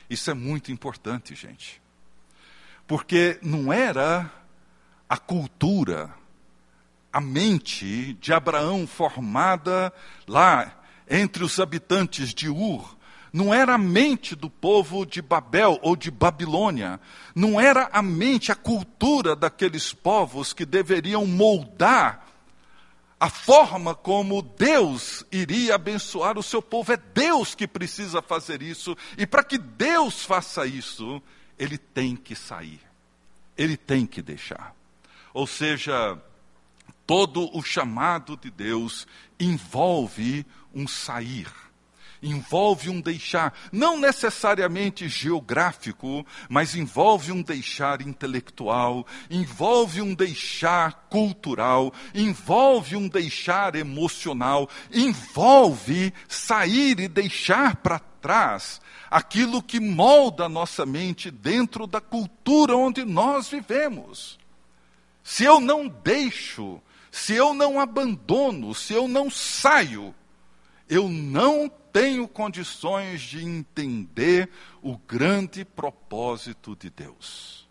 Isso 0.10 0.30
é 0.30 0.34
muito 0.34 0.72
importante, 0.72 1.34
gente. 1.34 1.82
Porque 2.88 3.40
não 3.42 3.72
era 3.72 4.32
a 5.10 5.18
cultura, 5.18 6.14
a 7.12 7.22
mente 7.22 8.14
de 8.16 8.34
Abraão 8.34 8.86
formada 8.86 9.94
lá 10.28 10.72
entre 11.10 11.44
os 11.44 11.60
habitantes 11.60 12.34
de 12.34 12.50
Ur, 12.50 12.96
não 13.32 13.54
era 13.54 13.74
a 13.74 13.78
mente 13.78 14.34
do 14.34 14.50
povo 14.50 15.06
de 15.06 15.22
Babel 15.22 15.78
ou 15.82 15.96
de 15.96 16.10
Babilônia, 16.10 17.00
não 17.36 17.60
era 17.60 17.90
a 17.92 18.02
mente, 18.02 18.52
a 18.52 18.56
cultura 18.56 19.36
daqueles 19.36 19.92
povos 19.92 20.54
que 20.54 20.66
deveriam 20.66 21.26
moldar 21.26 22.26
a 23.20 23.30
forma 23.30 23.96
como 23.96 24.42
Deus 24.42 25.26
iria 25.32 25.76
abençoar 25.76 26.38
o 26.38 26.44
seu 26.44 26.62
povo. 26.62 26.94
É 26.94 26.98
Deus 26.98 27.56
que 27.56 27.68
precisa 27.68 28.22
fazer 28.22 28.62
isso, 28.62 28.96
e 29.18 29.26
para 29.26 29.44
que 29.44 29.58
Deus 29.58 30.24
faça 30.24 30.66
isso, 30.66 31.22
ele 31.58 31.78
tem 31.78 32.16
que 32.16 32.36
sair, 32.36 32.82
ele 33.58 33.78
tem 33.78 34.06
que 34.06 34.22
deixar. 34.22 34.76
Ou 35.34 35.46
seja, 35.46 36.18
todo 37.06 37.50
o 37.56 37.62
chamado 37.62 38.38
de 38.38 38.50
Deus 38.50 39.08
envolve 39.40 40.46
um 40.74 40.88
sair, 40.88 41.48
envolve 42.22 42.90
um 42.90 43.00
deixar, 43.00 43.54
não 43.72 44.00
necessariamente 44.00 45.08
geográfico, 45.08 46.26
mas 46.50 46.76
envolve 46.76 47.32
um 47.32 47.42
deixar 47.42 48.02
intelectual, 48.02 49.06
envolve 49.30 50.02
um 50.02 50.14
deixar 50.14 51.08
cultural, 51.10 51.94
envolve 52.14 52.96
um 52.96 53.08
deixar 53.08 53.76
emocional, 53.76 54.70
envolve 54.92 56.14
sair 56.28 57.00
e 57.00 57.08
deixar 57.08 57.76
para 57.78 58.00
trás 58.26 58.82
aquilo 59.08 59.62
que 59.62 59.80
molda 59.80 60.46
a 60.46 60.50
nossa 60.50 60.84
mente 60.84 61.30
dentro 61.30 61.86
da 61.86 62.02
cultura 62.02 62.76
onde 62.76 63.06
nós 63.06 63.48
vivemos. 63.48 64.40
Se 65.24 65.44
eu 65.44 65.60
não 65.60 65.88
deixo, 65.88 66.82
se 67.12 67.36
eu 67.36 67.54
não 67.54 67.80
abandono, 67.80 68.74
se 68.74 68.94
eu 68.94 69.08
não 69.08 69.30
saio, 69.30 70.14
eu 70.90 71.08
não 71.08 71.70
tenho 71.94 72.28
condições 72.28 73.22
de 73.22 73.46
entender 73.46 74.50
o 74.82 74.98
grande 74.98 75.64
propósito 75.64 76.76
de 76.76 76.90
Deus. 76.90 77.68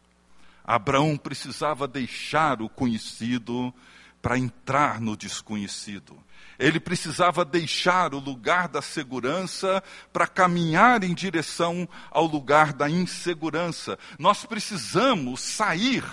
Abraão 0.64 1.16
precisava 1.16 1.88
deixar 1.88 2.62
o 2.62 2.68
conhecido 2.68 3.74
para 4.22 4.38
entrar 4.38 5.00
no 5.00 5.16
desconhecido. 5.16 6.16
Ele 6.58 6.78
precisava 6.78 7.44
deixar 7.44 8.14
o 8.14 8.18
lugar 8.18 8.68
da 8.68 8.80
segurança 8.80 9.82
para 10.12 10.26
caminhar 10.26 11.02
em 11.02 11.14
direção 11.14 11.88
ao 12.10 12.26
lugar 12.26 12.72
da 12.72 12.88
insegurança. 12.88 13.98
Nós 14.18 14.44
precisamos 14.44 15.40
sair 15.40 16.04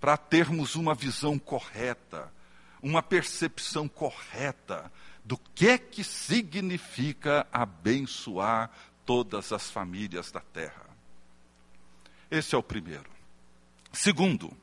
para 0.00 0.16
termos 0.16 0.74
uma 0.74 0.94
visão 0.94 1.38
correta, 1.38 2.32
uma 2.82 3.02
percepção 3.02 3.86
correta 3.86 4.90
do 5.24 5.36
que 5.36 5.68
é 5.68 5.78
que 5.78 6.02
significa 6.02 7.46
abençoar 7.52 8.70
todas 9.04 9.52
as 9.52 9.70
famílias 9.70 10.32
da 10.32 10.40
terra. 10.40 10.86
Esse 12.30 12.54
é 12.54 12.58
o 12.58 12.62
primeiro. 12.62 13.10
Segundo, 13.92 14.56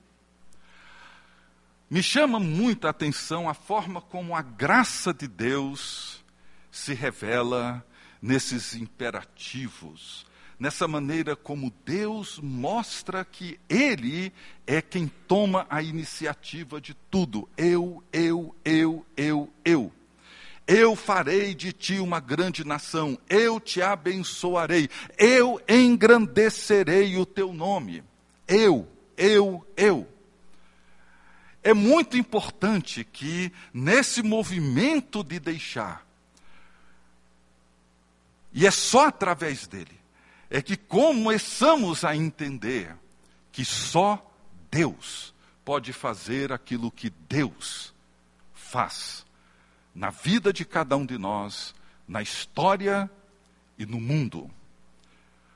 me 1.89 2.03
chama 2.03 2.39
muita 2.39 2.89
atenção 2.89 3.47
a 3.47 3.53
forma 3.53 4.01
como 4.01 4.35
a 4.35 4.41
graça 4.41 5.13
de 5.13 5.27
Deus 5.27 6.23
se 6.69 6.93
revela 6.93 7.85
nesses 8.21 8.75
imperativos, 8.75 10.25
nessa 10.59 10.85
maneira 10.85 11.33
como 11.33 11.73
Deus 11.85 12.39
mostra 12.39 13.23
que 13.23 13.57
Ele 13.69 14.33
é 14.65 14.81
quem 14.81 15.07
toma 15.27 15.65
a 15.69 15.81
iniciativa 15.81 16.81
de 16.81 16.93
tudo. 16.93 17.47
Eu, 17.55 18.03
eu, 18.11 18.53
eu, 18.65 19.05
eu, 19.15 19.49
eu. 19.63 19.91
Eu 20.67 20.93
farei 20.97 21.55
de 21.55 21.71
ti 21.71 21.99
uma 21.99 22.19
grande 22.19 22.65
nação, 22.65 23.17
eu 23.29 23.57
te 23.57 23.81
abençoarei, 23.81 24.89
eu 25.17 25.61
engrandecerei 25.69 27.15
o 27.15 27.25
teu 27.25 27.53
nome. 27.53 28.03
Eu, 28.45 28.85
eu, 29.15 29.65
eu. 29.77 30.16
É 31.67 31.73
muito 31.73 32.15
importante 32.15 33.03
que 33.03 33.51
nesse 33.73 34.23
movimento 34.23 35.21
de 35.21 35.37
deixar, 35.37 36.07
e 38.53 38.65
é 38.65 38.71
só 38.71 39.07
através 39.07 39.67
dele, 39.67 39.99
é 40.49 40.61
que 40.61 40.77
começamos 40.77 42.05
a 42.05 42.15
entender 42.15 42.95
que 43.51 43.65
só 43.65 44.33
Deus 44.71 45.33
pode 45.65 45.91
fazer 45.91 46.53
aquilo 46.53 46.89
que 46.89 47.09
Deus 47.27 47.93
faz 48.53 49.25
na 49.93 50.09
vida 50.09 50.53
de 50.53 50.63
cada 50.63 50.95
um 50.95 51.05
de 51.05 51.17
nós, 51.17 51.75
na 52.07 52.21
história 52.21 53.11
e 53.77 53.85
no 53.85 53.99
mundo. 53.99 54.49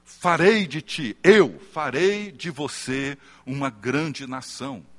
Farei 0.04 0.68
de 0.68 0.82
ti, 0.82 1.18
eu 1.24 1.58
farei 1.72 2.34
de 2.34 2.50
você 2.50 3.18
uma 3.46 3.70
grande 3.70 4.28
nação. 4.28 4.91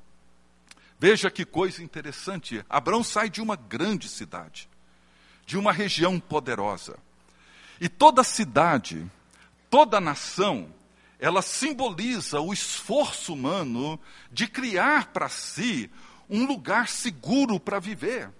Veja 1.03 1.29
que 1.29 1.43
coisa 1.43 1.83
interessante. 1.83 2.63
Abraão 2.69 3.03
sai 3.03 3.29
de 3.29 3.41
uma 3.41 3.57
grande 3.57 4.07
cidade, 4.07 4.69
de 5.45 5.57
uma 5.57 5.73
região 5.73 6.17
poderosa. 6.17 6.97
E 7.77 7.89
toda 7.89 8.23
cidade, 8.23 9.05
toda 9.69 9.99
nação, 9.99 10.73
ela 11.19 11.41
simboliza 11.41 12.39
o 12.39 12.53
esforço 12.53 13.33
humano 13.33 13.99
de 14.31 14.47
criar 14.47 15.07
para 15.07 15.27
si 15.27 15.91
um 16.29 16.45
lugar 16.45 16.87
seguro 16.87 17.59
para 17.59 17.81
viver. 17.81 18.31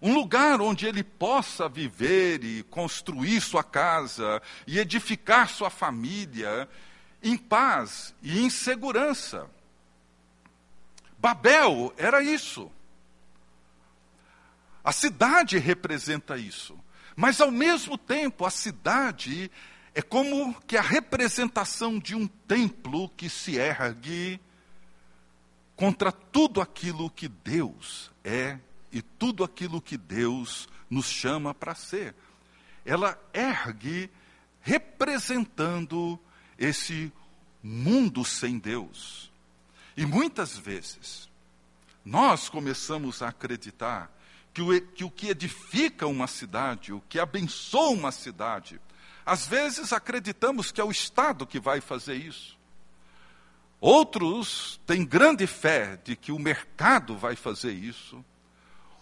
Um 0.00 0.14
lugar 0.14 0.62
onde 0.62 0.86
ele 0.86 1.04
possa 1.04 1.68
viver 1.68 2.42
e 2.44 2.62
construir 2.62 3.42
sua 3.42 3.62
casa 3.62 4.40
e 4.66 4.78
edificar 4.78 5.50
sua 5.50 5.68
família 5.68 6.66
em 7.22 7.36
paz 7.36 8.14
e 8.22 8.40
em 8.40 8.48
segurança. 8.48 9.50
Babel 11.24 11.90
era 11.96 12.22
isso. 12.22 12.70
A 14.84 14.92
cidade 14.92 15.56
representa 15.56 16.36
isso. 16.36 16.78
Mas, 17.16 17.40
ao 17.40 17.50
mesmo 17.50 17.96
tempo, 17.96 18.44
a 18.44 18.50
cidade 18.50 19.50
é 19.94 20.02
como 20.02 20.52
que 20.66 20.76
a 20.76 20.82
representação 20.82 21.98
de 21.98 22.14
um 22.14 22.26
templo 22.26 23.08
que 23.08 23.30
se 23.30 23.56
ergue 23.56 24.38
contra 25.74 26.12
tudo 26.12 26.60
aquilo 26.60 27.08
que 27.08 27.26
Deus 27.26 28.10
é 28.22 28.58
e 28.92 29.00
tudo 29.00 29.42
aquilo 29.42 29.80
que 29.80 29.96
Deus 29.96 30.68
nos 30.90 31.06
chama 31.06 31.54
para 31.54 31.74
ser. 31.74 32.14
Ela 32.84 33.18
ergue 33.32 34.10
representando 34.60 36.20
esse 36.58 37.10
mundo 37.62 38.26
sem 38.26 38.58
Deus. 38.58 39.32
E 39.96 40.04
muitas 40.04 40.56
vezes, 40.56 41.28
nós 42.04 42.48
começamos 42.48 43.22
a 43.22 43.28
acreditar 43.28 44.10
que 44.52 44.62
o, 44.62 44.80
que 44.80 45.04
o 45.04 45.10
que 45.10 45.28
edifica 45.28 46.06
uma 46.06 46.26
cidade, 46.26 46.92
o 46.92 47.00
que 47.08 47.18
abençoa 47.18 47.90
uma 47.90 48.12
cidade, 48.12 48.80
às 49.24 49.46
vezes 49.46 49.92
acreditamos 49.92 50.70
que 50.70 50.80
é 50.80 50.84
o 50.84 50.90
Estado 50.90 51.46
que 51.46 51.58
vai 51.58 51.80
fazer 51.80 52.14
isso. 52.14 52.56
Outros 53.80 54.80
têm 54.86 55.04
grande 55.04 55.46
fé 55.46 55.98
de 56.02 56.16
que 56.16 56.32
o 56.32 56.38
mercado 56.38 57.16
vai 57.16 57.36
fazer 57.36 57.72
isso. 57.72 58.24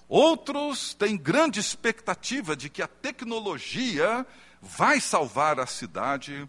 Outros 0.09 0.95
têm 0.95 1.17
grande 1.17 1.61
expectativa 1.61 2.57
de 2.57 2.69
que 2.69 2.83
a 2.83 2.89
tecnologia 2.89 4.27
vai 4.61 5.01
salvar 5.01 5.59
a 5.59 5.67
cidade. 5.67 6.49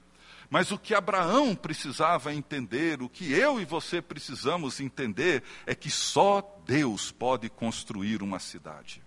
Mas 0.53 0.71
o 0.71 0.77
que 0.77 0.93
Abraão 0.93 1.55
precisava 1.55 2.31
entender, 2.31 3.01
o 3.01 3.09
que 3.09 3.33
eu 3.33 3.59
e 3.59 3.65
você 3.65 4.03
precisamos 4.03 4.79
entender, 4.79 5.41
é 5.65 5.73
que 5.73 5.89
só 5.89 6.61
Deus 6.63 7.09
pode 7.11 7.49
construir 7.49 8.21
uma 8.21 8.37
cidade 8.37 9.01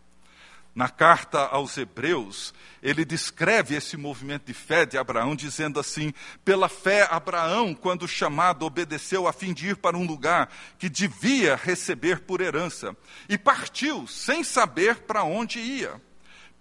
na 0.77 0.91
carta 0.91 1.39
aos 1.47 1.79
Hebreus, 1.79 2.53
ele 2.83 3.03
descreve 3.03 3.75
esse 3.75 3.97
movimento 3.97 4.45
de 4.45 4.53
fé 4.53 4.85
de 4.85 4.99
Abraão, 4.99 5.35
dizendo 5.35 5.81
assim: 5.81 6.13
pela 6.45 6.69
fé, 6.69 7.09
Abraão, 7.11 7.75
quando 7.75 8.07
chamado, 8.07 8.67
obedeceu 8.67 9.27
a 9.27 9.33
fim 9.33 9.55
de 9.55 9.69
ir 9.69 9.77
para 9.77 9.97
um 9.97 10.05
lugar 10.05 10.51
que 10.79 10.91
devia 10.91 11.57
receber 11.57 12.21
por 12.21 12.43
herança, 12.43 12.95
e 13.27 13.39
partiu 13.39 14.07
sem 14.07 14.45
saber 14.45 14.97
para 14.99 15.25
onde 15.25 15.59
ia. 15.59 15.99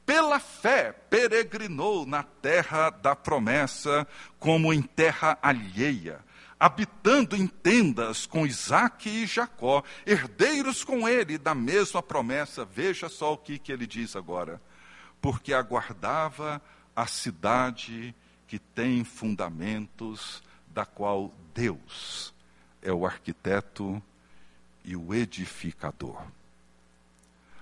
Pela 0.05 0.39
fé, 0.39 0.91
peregrinou 0.91 2.05
na 2.05 2.23
terra 2.23 2.89
da 2.89 3.15
promessa, 3.15 4.07
como 4.39 4.73
em 4.73 4.81
terra 4.81 5.37
alheia 5.41 6.23
habitando 6.59 7.35
em 7.35 7.47
tendas 7.47 8.25
com 8.25 8.45
Isaac 8.45 9.09
e 9.09 9.25
Jacó, 9.25 9.83
herdeiros 10.05 10.83
com 10.83 11.07
ele 11.07 11.37
da 11.37 11.53
mesma 11.53 12.01
promessa. 12.01 12.65
Veja 12.65 13.09
só 13.09 13.33
o 13.33 13.37
que, 13.37 13.59
que 13.59 13.71
ele 13.71 13.85
diz 13.85 14.15
agora. 14.15 14.61
Porque 15.21 15.53
aguardava 15.53 16.61
a 16.95 17.05
cidade 17.05 18.15
que 18.47 18.59
tem 18.59 19.03
fundamentos, 19.03 20.41
da 20.67 20.85
qual 20.85 21.31
Deus 21.53 22.33
é 22.81 22.91
o 22.91 23.05
arquiteto 23.05 24.01
e 24.83 24.95
o 24.95 25.13
edificador. 25.13 26.21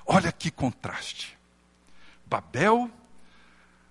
Olha 0.06 0.32
que 0.32 0.52
contraste. 0.52 1.38
Babel, 2.34 2.89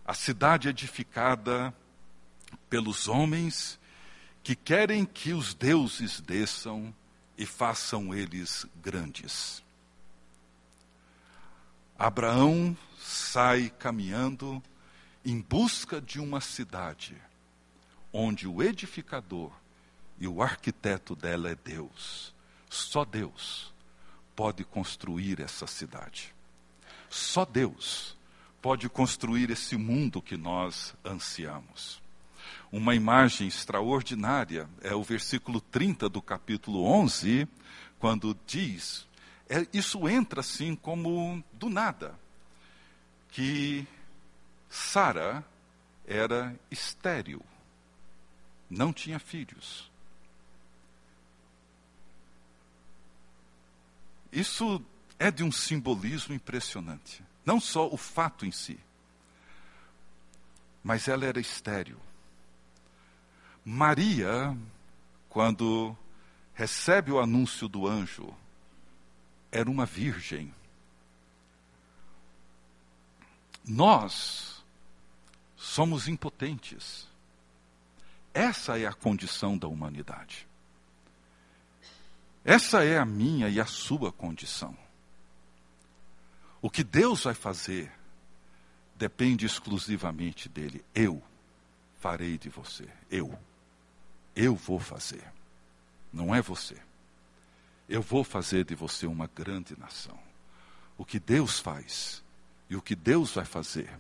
a 0.05 0.15
cidade 0.15 0.69
edificada 0.69 1.73
pelos 2.69 3.07
homens, 3.07 3.79
que 4.43 4.57
querem 4.57 5.05
que 5.05 5.33
os 5.33 5.55
deuses 5.55 6.21
desçam 6.21 6.93
e 7.39 7.47
façam 7.47 8.13
eles 8.13 8.67
grandes. 8.83 9.63
Abraão 11.97 12.77
sai 12.99 13.73
caminhando 13.79 14.61
em 15.25 15.41
busca 15.41 16.01
de 16.01 16.19
uma 16.19 16.41
cidade 16.41 17.17
onde 18.13 18.49
o 18.49 18.61
edificador 18.61 19.53
e 20.19 20.27
o 20.27 20.43
arquiteto 20.43 21.15
dela 21.15 21.49
é 21.49 21.55
Deus. 21.55 22.35
Só 22.69 23.05
Deus 23.05 23.73
pode 24.35 24.65
construir 24.65 25.41
essa 25.41 25.69
cidade. 25.69 26.35
Só 27.09 27.45
Deus 27.45 28.21
pode 28.63 28.89
construir 28.89 29.51
esse 29.51 29.77
mundo 29.77 30.23
que 30.23 30.37
nós 30.37 30.95
ansiamos 31.05 32.01
uma 32.73 32.95
imagem 32.95 33.47
extraordinária. 33.47 34.69
É 34.81 34.95
o 34.95 35.03
versículo 35.03 35.61
30 35.61 36.09
do 36.09 36.23
capítulo 36.23 36.85
11, 36.85 37.47
quando 37.99 38.37
diz: 38.47 39.07
é, 39.49 39.67
isso 39.73 40.09
entra 40.09 40.41
assim 40.41 40.75
como 40.75 41.45
do 41.53 41.69
nada, 41.69 42.19
que 43.31 43.87
Sara 44.71 45.45
era 46.07 46.59
estéril, 46.71 47.45
não 48.71 48.93
tinha 48.93 49.19
filhos. 49.19 49.91
Isso 54.33 54.83
é 55.19 55.31
de 55.31 55.45
um 55.45 55.53
simbolismo 55.53 56.35
impressionante. 56.35 57.23
Não 57.45 57.61
só 57.61 57.89
o 57.89 57.97
fato 57.97 58.47
em 58.47 58.53
si, 58.53 58.79
mas 60.83 61.09
ela 61.09 61.25
era 61.25 61.41
estéril. 61.41 61.99
Maria, 63.65 64.57
quando 65.29 65.97
recebe 66.55 67.13
o 67.13 67.21
anúncio 67.21 67.69
do 67.69 67.87
anjo, 67.87 68.35
era 69.51 69.71
uma 69.71 69.87
virgem. 69.87 70.53
Nós 73.65 74.65
somos 75.57 76.09
impotentes. 76.09 77.07
Essa 78.35 78.79
é 78.79 78.87
a 78.87 78.93
condição 78.93 79.57
da 79.57 79.69
humanidade. 79.69 80.49
Essa 82.45 82.85
é 82.85 82.99
a 82.99 83.05
minha 83.05 83.49
e 83.49 83.61
a 83.61 83.67
sua 83.67 84.11
condição. 84.11 84.77
O 86.63 86.71
que 86.71 86.85
Deus 86.85 87.25
vai 87.25 87.35
fazer 87.35 87.93
depende 88.95 89.45
exclusivamente 89.45 90.49
dele. 90.49 90.85
Eu 90.95 91.21
farei 91.99 92.39
de 92.39 92.49
você. 92.49 92.89
Eu. 93.11 93.37
Eu 94.35 94.55
vou 94.55 94.79
fazer. 94.79 95.25
Não 96.13 96.33
é 96.33 96.41
você. 96.41 96.77
Eu 97.89 98.01
vou 98.01 98.23
fazer 98.23 98.65
de 98.65 98.77
você 98.77 99.07
uma 99.07 99.27
grande 99.27 99.77
nação. 99.77 100.19
O 100.97 101.05
que 101.05 101.19
Deus 101.19 101.59
faz 101.59 102.23
e 102.71 102.77
o 102.77 102.81
que 102.81 102.95
Deus 102.95 103.35
vai 103.35 103.45
fazer 103.45 103.99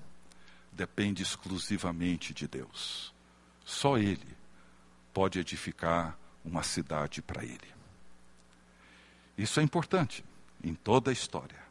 depende 0.70 1.22
exclusivamente 1.22 2.32
de 2.32 2.46
Deus. 2.46 3.12
Só 3.64 3.98
Ele 3.98 4.36
pode 5.12 5.40
edificar 5.40 6.16
uma 6.44 6.62
cidade 6.62 7.20
para 7.20 7.44
Ele. 7.44 7.72
Isso 9.36 9.58
é 9.58 9.62
importante 9.64 10.24
em 10.62 10.74
toda 10.74 11.10
a 11.10 11.12
história. 11.12 11.61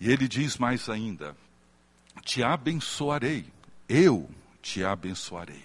E 0.00 0.10
ele 0.10 0.26
diz 0.26 0.56
mais 0.56 0.88
ainda: 0.88 1.36
Te 2.22 2.42
abençoarei, 2.42 3.46
eu 3.88 4.28
te 4.62 4.82
abençoarei. 4.82 5.64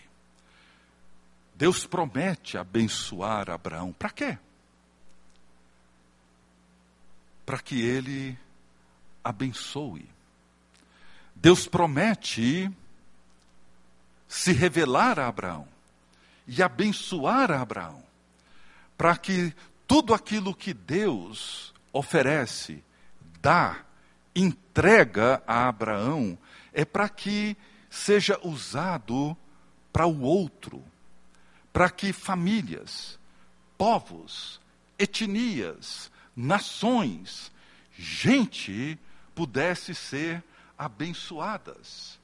Deus 1.56 1.88
promete 1.88 2.58
abençoar 2.58 3.50
Abraão. 3.50 3.94
Para 3.94 4.10
quê? 4.10 4.38
Para 7.46 7.60
que 7.60 7.82
ele 7.82 8.38
abençoe. 9.24 10.06
Deus 11.34 11.68
promete 11.68 12.70
se 14.28 14.52
revelar 14.52 15.20
a 15.20 15.28
Abraão 15.28 15.68
e 16.48 16.62
abençoar 16.62 17.52
a 17.52 17.62
Abraão, 17.62 18.04
para 18.98 19.16
que 19.16 19.54
tudo 19.88 20.14
aquilo 20.14 20.54
que 20.54 20.74
Deus 20.74 21.74
oferece 21.94 22.84
dá, 23.42 23.85
entrega 24.36 25.42
a 25.48 25.68
Abraão, 25.68 26.38
é 26.74 26.84
para 26.84 27.08
que 27.08 27.56
seja 27.90 28.40
usado 28.44 29.36
para 29.94 30.06
o 30.06 30.22
outro, 30.22 30.84
para 31.72 31.90
que 31.90 32.12
famílias, 32.12 33.18
povos, 33.78 34.60
etnias, 35.00 36.12
nações, 36.36 37.52
gente 37.98 39.00
pudesse 39.34 39.96
ser 39.96 40.44
abençoadas. 40.78 42.20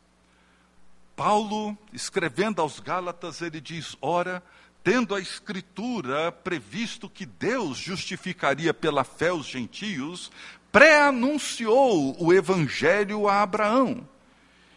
Paulo, 1.16 1.78
escrevendo 1.94 2.62
aos 2.62 2.80
Gálatas, 2.80 3.42
ele 3.42 3.62
diz: 3.62 3.96
Ora, 4.02 4.44
tendo 4.84 5.14
a 5.14 5.20
Escritura 5.20 6.32
previsto 6.32 7.10
que 7.10 7.26
Deus 7.26 7.78
justificaria 7.78 8.74
pela 8.74 9.04
fé 9.04 9.32
os 9.32 9.46
gentios, 9.46 10.32
pré-anunciou 10.72 12.16
o 12.24 12.34
Evangelho 12.34 13.28
a 13.28 13.42
Abraão 13.42 14.08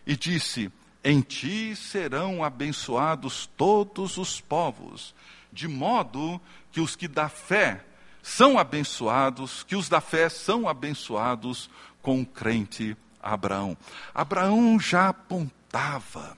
e 0.06 0.16
disse: 0.16 0.70
Em 1.02 1.20
ti 1.20 1.74
serão 1.76 2.42
abençoados 2.42 3.48
todos 3.56 4.16
os 4.16 4.40
povos, 4.40 5.14
de 5.52 5.68
modo 5.68 6.40
que 6.72 6.80
os 6.80 6.96
que 6.96 7.06
da 7.06 7.28
fé 7.28 7.84
são 8.22 8.58
abençoados, 8.58 9.62
que 9.62 9.76
os 9.76 9.88
da 9.88 10.00
fé 10.00 10.28
são 10.28 10.68
abençoados 10.68 11.70
com 12.02 12.20
o 12.20 12.26
crente 12.26 12.96
Abraão. 13.22 13.76
Abraão 14.14 14.78
já 14.80 15.08
apontava 15.08 16.36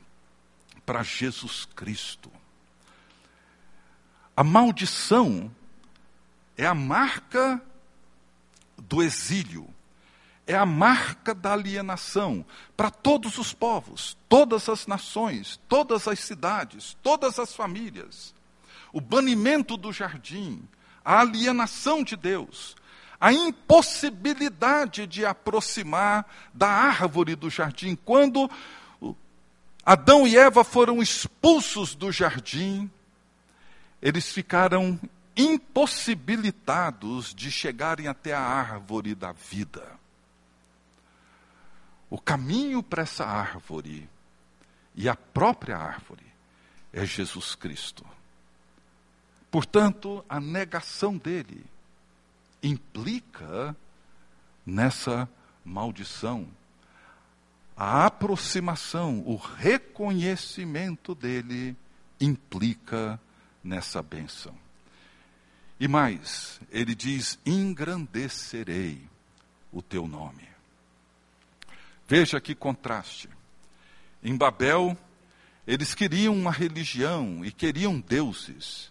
para 0.85 1.03
Jesus 1.03 1.65
Cristo. 1.75 2.31
A 4.37 4.45
maldição 4.45 5.51
é 6.57 6.67
a 6.67 6.75
marca 6.75 7.61
do 8.89 9.03
exílio, 9.03 9.68
é 10.47 10.55
a 10.55 10.64
marca 10.64 11.34
da 11.34 11.53
alienação 11.53 12.45
para 12.76 12.91
todos 12.91 13.37
os 13.37 13.53
povos, 13.53 14.16
todas 14.28 14.68
as 14.68 14.87
nações, 14.87 15.61
todas 15.68 16.07
as 16.07 16.20
cidades, 16.20 16.97
todas 17.03 17.39
as 17.39 17.55
famílias. 17.55 18.34
O 18.93 19.01
banimento 19.01 19.76
do 19.76 19.93
jardim, 19.93 20.62
a 21.05 21.20
alienação 21.20 22.05
de 22.05 22.16
Deus, 22.16 22.76
a 23.20 23.32
impossibilidade 23.32 25.07
de 25.07 25.26
aproximar 25.26 26.26
da 26.55 26.68
árvore 26.68 27.34
do 27.34 27.51
jardim. 27.51 27.97
Quando 27.97 28.49
Adão 29.84 30.26
e 30.26 30.37
Eva 30.37 30.62
foram 30.62 31.03
expulsos 31.03 31.95
do 31.95 32.12
jardim, 32.12 32.91
eles 34.01 34.32
ficaram 34.32 35.01
impossibilitados 35.37 37.34
de 37.34 37.51
chegarem 37.51 38.09
até 38.09 38.32
a 38.32 38.41
árvore 38.41 39.14
da 39.14 39.32
vida. 39.32 39.99
O 42.09 42.18
caminho 42.18 42.82
para 42.82 43.03
essa 43.03 43.26
árvore 43.26 44.09
e 44.95 45.09
a 45.09 45.16
própria 45.16 45.76
árvore 45.76 46.24
é 46.93 47.05
Jesus 47.05 47.55
Cristo. 47.55 48.07
Portanto, 49.51 50.24
a 50.28 50.41
negação 50.41 51.18
dele 51.18 51.64
implica 52.62 53.76
nessa 54.64 55.28
maldição. 55.64 56.49
A 57.76 58.07
aproximação, 58.07 59.22
o 59.26 59.37
reconhecimento 59.37 61.14
dele 61.14 61.76
implica 62.18 63.20
nessa 63.62 64.03
bênção. 64.03 64.66
E 65.79 65.87
mais, 65.87 66.61
ele 66.70 66.95
diz: 66.95 67.39
engrandecerei 67.45 69.03
o 69.70 69.83
teu 69.83 70.07
nome. 70.07 70.49
Veja 72.09 72.41
que 72.41 72.55
contraste. 72.55 73.29
Em 74.22 74.37
Babel, 74.37 74.97
eles 75.66 75.95
queriam 75.95 76.35
uma 76.35 76.51
religião 76.51 77.45
e 77.45 77.53
queriam 77.53 78.01
deuses 78.01 78.91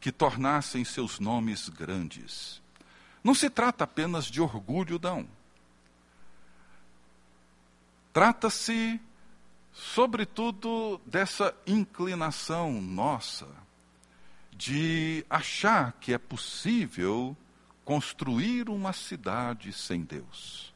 que 0.00 0.10
tornassem 0.10 0.84
seus 0.84 1.18
nomes 1.18 1.68
grandes. 1.68 2.60
Não 3.22 3.34
se 3.34 3.50
trata 3.50 3.84
apenas 3.84 4.26
de 4.26 4.40
orgulho, 4.40 4.98
não. 5.00 5.28
Trata-se, 8.12 9.00
sobretudo, 9.72 11.00
dessa 11.06 11.54
inclinação 11.66 12.80
nossa 12.80 13.48
de 14.64 15.24
achar 15.28 15.92
que 16.00 16.12
é 16.12 16.18
possível 16.18 17.36
construir 17.84 18.68
uma 18.68 18.92
cidade 18.92 19.72
sem 19.72 20.02
Deus, 20.02 20.72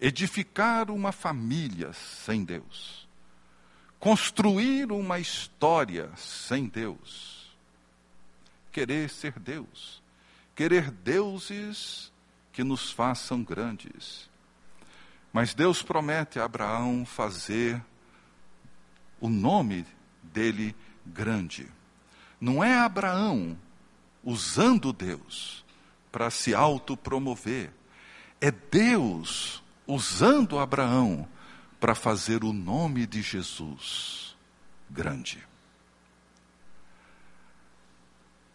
edificar 0.00 0.90
uma 0.90 1.12
família 1.12 1.92
sem 1.92 2.44
Deus, 2.44 3.06
construir 4.00 4.90
uma 4.90 5.18
história 5.18 6.10
sem 6.16 6.66
Deus, 6.66 7.56
querer 8.72 9.08
ser 9.08 9.38
Deus 9.38 10.02
querer 10.56 10.90
deuses 10.90 12.10
que 12.50 12.64
nos 12.64 12.90
façam 12.90 13.44
grandes. 13.44 14.28
Mas 15.30 15.52
Deus 15.52 15.82
promete 15.82 16.40
a 16.40 16.44
Abraão 16.44 17.04
fazer 17.04 17.80
o 19.20 19.28
nome 19.28 19.86
dele 20.22 20.74
grande. 21.04 21.68
Não 22.40 22.62
é 22.62 22.76
Abraão 22.78 23.56
usando 24.22 24.92
Deus 24.92 25.64
para 26.10 26.30
se 26.30 26.54
autopromover, 26.54 27.72
é 28.40 28.50
Deus 28.50 29.62
usando 29.86 30.58
Abraão 30.58 31.28
para 31.78 31.94
fazer 31.94 32.44
o 32.44 32.52
nome 32.52 33.06
de 33.06 33.22
Jesus 33.22 34.36
grande. 34.90 35.42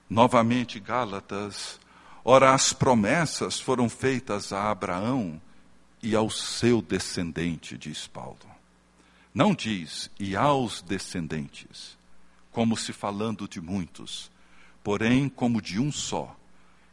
Novamente, 0.10 0.80
Gálatas 0.80 1.80
Ora, 2.24 2.54
as 2.54 2.72
promessas 2.72 3.60
foram 3.60 3.90
feitas 3.90 4.54
a 4.54 4.70
Abraão 4.70 5.42
e 6.04 6.16
ao 6.16 6.30
seu 6.30 6.82
descendente, 6.82 7.78
diz 7.78 8.08
Paulo. 8.08 8.38
Não 9.34 9.56
diz 9.56 10.10
e 10.20 10.36
aos 10.36 10.82
descendentes, 10.82 11.98
como 12.52 12.76
se 12.76 12.92
falando 12.92 13.48
de 13.48 13.62
muitos, 13.62 14.30
porém 14.84 15.30
como 15.30 15.62
de 15.62 15.80
um 15.80 15.92
só, 15.92 16.36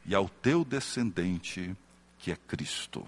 e 0.06 0.14
ao 0.14 0.28
teu 0.28 0.64
descendente, 0.64 1.76
que 2.18 2.32
é 2.32 2.36
Cristo. 2.36 3.06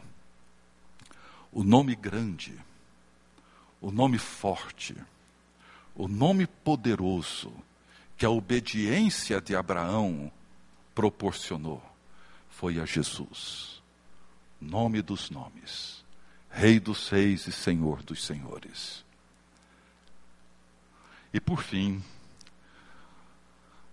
O 1.52 1.62
nome 1.62 1.94
grande, 1.94 2.58
o 3.80 3.90
nome 3.90 4.18
forte, 4.18 4.96
o 5.94 6.06
nome 6.06 6.46
poderoso 6.46 7.52
que 8.16 8.26
a 8.26 8.30
obediência 8.30 9.40
de 9.40 9.56
Abraão 9.56 10.30
proporcionou 10.94 11.82
foi 12.50 12.78
a 12.78 12.84
Jesus, 12.84 13.82
nome 14.60 15.00
dos 15.00 15.30
nomes, 15.30 16.04
Rei 16.50 16.78
dos 16.78 17.08
Reis 17.08 17.46
e 17.46 17.52
Senhor 17.52 18.02
dos 18.02 18.24
Senhores. 18.24 19.04
E 21.32 21.40
por 21.40 21.62
fim, 21.62 22.02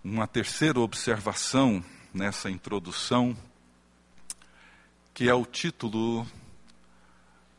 uma 0.04 0.28
terceira 0.28 0.80
observação 0.80 1.84
nessa 2.14 2.50
introdução, 2.50 3.36
que 5.14 5.30
é 5.30 5.34
o 5.34 5.46
título 5.46 6.26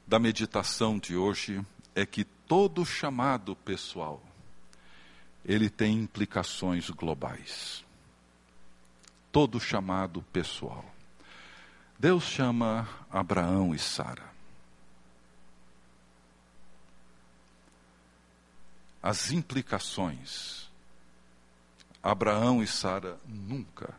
da 0.06 0.18
meditação 0.18 0.98
de 0.98 1.16
hoje, 1.16 1.64
é 1.94 2.06
que 2.06 2.24
todo 2.24 2.84
chamado 2.86 3.54
pessoal 3.56 4.22
ele 5.44 5.70
tem 5.70 5.96
implicações 5.98 6.90
globais. 6.90 7.84
Todo 9.32 9.58
chamado 9.58 10.22
pessoal. 10.32 10.84
Deus 11.98 12.24
chama 12.24 12.88
Abraão 13.10 13.74
e 13.74 13.78
Sara. 13.78 14.28
As 19.02 19.30
implicações. 19.32 20.67
Abraão 22.02 22.62
e 22.62 22.66
Sara 22.66 23.18
nunca 23.26 23.94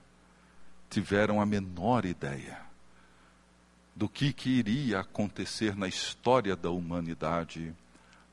tiveram 0.89 1.39
a 1.39 1.45
menor 1.45 2.05
ideia 2.05 2.59
do 3.95 4.07
que, 4.07 4.31
que 4.31 4.49
iria 4.49 5.01
acontecer 5.01 5.75
na 5.75 5.87
história 5.87 6.55
da 6.55 6.69
humanidade 6.69 7.75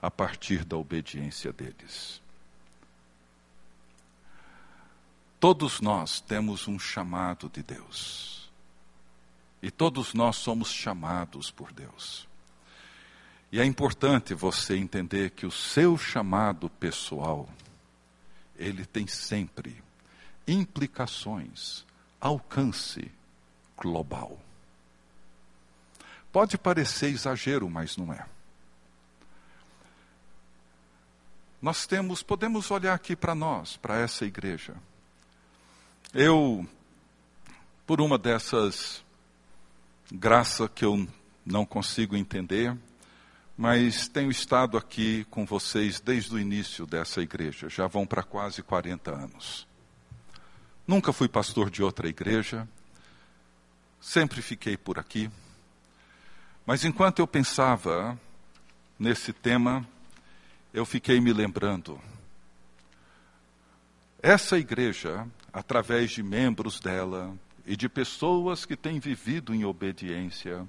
a 0.00 0.10
partir 0.10 0.64
da 0.64 0.76
obediência 0.76 1.52
deles. 1.52 2.22
Todos 5.40 5.80
nós 5.80 6.20
temos 6.20 6.66
um 6.66 6.78
chamado 6.78 7.50
de 7.52 7.62
Deus. 7.62 8.48
E 9.62 9.70
todos 9.70 10.14
nós 10.14 10.36
somos 10.36 10.70
chamados 10.70 11.50
por 11.50 11.72
Deus. 11.72 12.26
E 13.50 13.60
é 13.60 13.64
importante 13.64 14.34
você 14.34 14.76
entender 14.76 15.30
que 15.30 15.46
o 15.46 15.50
seu 15.50 15.98
chamado 15.98 16.68
pessoal, 16.70 17.48
ele 18.58 18.84
tem 18.84 19.06
sempre 19.06 19.82
implicações, 20.46 21.84
alcance 22.20 23.10
global. 23.76 24.38
Pode 26.32 26.58
parecer 26.58 27.08
exagero, 27.08 27.68
mas 27.68 27.96
não 27.96 28.12
é. 28.12 28.26
Nós 31.60 31.86
temos, 31.86 32.22
podemos 32.22 32.70
olhar 32.70 32.94
aqui 32.94 33.16
para 33.16 33.34
nós, 33.34 33.76
para 33.76 33.98
essa 33.98 34.24
igreja. 34.24 34.74
Eu, 36.12 36.66
por 37.86 38.00
uma 38.00 38.18
dessas 38.18 39.02
graças 40.12 40.68
que 40.74 40.84
eu 40.84 41.08
não 41.44 41.64
consigo 41.64 42.16
entender, 42.16 42.76
mas 43.56 44.06
tenho 44.06 44.30
estado 44.30 44.76
aqui 44.76 45.24
com 45.30 45.46
vocês 45.46 45.98
desde 45.98 46.34
o 46.34 46.38
início 46.38 46.84
dessa 46.86 47.22
igreja, 47.22 47.68
já 47.68 47.86
vão 47.86 48.06
para 48.06 48.22
quase 48.22 48.62
40 48.62 49.10
anos. 49.10 49.66
Nunca 50.86 51.12
fui 51.12 51.26
pastor 51.26 51.70
de 51.70 51.82
outra 51.82 52.06
igreja, 52.06 52.68
sempre 54.00 54.42
fiquei 54.42 54.76
por 54.76 54.98
aqui. 54.98 55.30
Mas 56.66 56.84
enquanto 56.84 57.20
eu 57.20 57.26
pensava 57.26 58.18
nesse 58.98 59.32
tema, 59.32 59.86
eu 60.72 60.84
fiquei 60.84 61.20
me 61.20 61.32
lembrando. 61.32 61.98
Essa 64.22 64.58
igreja, 64.58 65.26
através 65.52 66.10
de 66.10 66.22
membros 66.22 66.78
dela 66.80 67.34
e 67.64 67.76
de 67.76 67.88
pessoas 67.88 68.66
que 68.66 68.76
têm 68.76 69.00
vivido 69.00 69.54
em 69.54 69.64
obediência, 69.64 70.68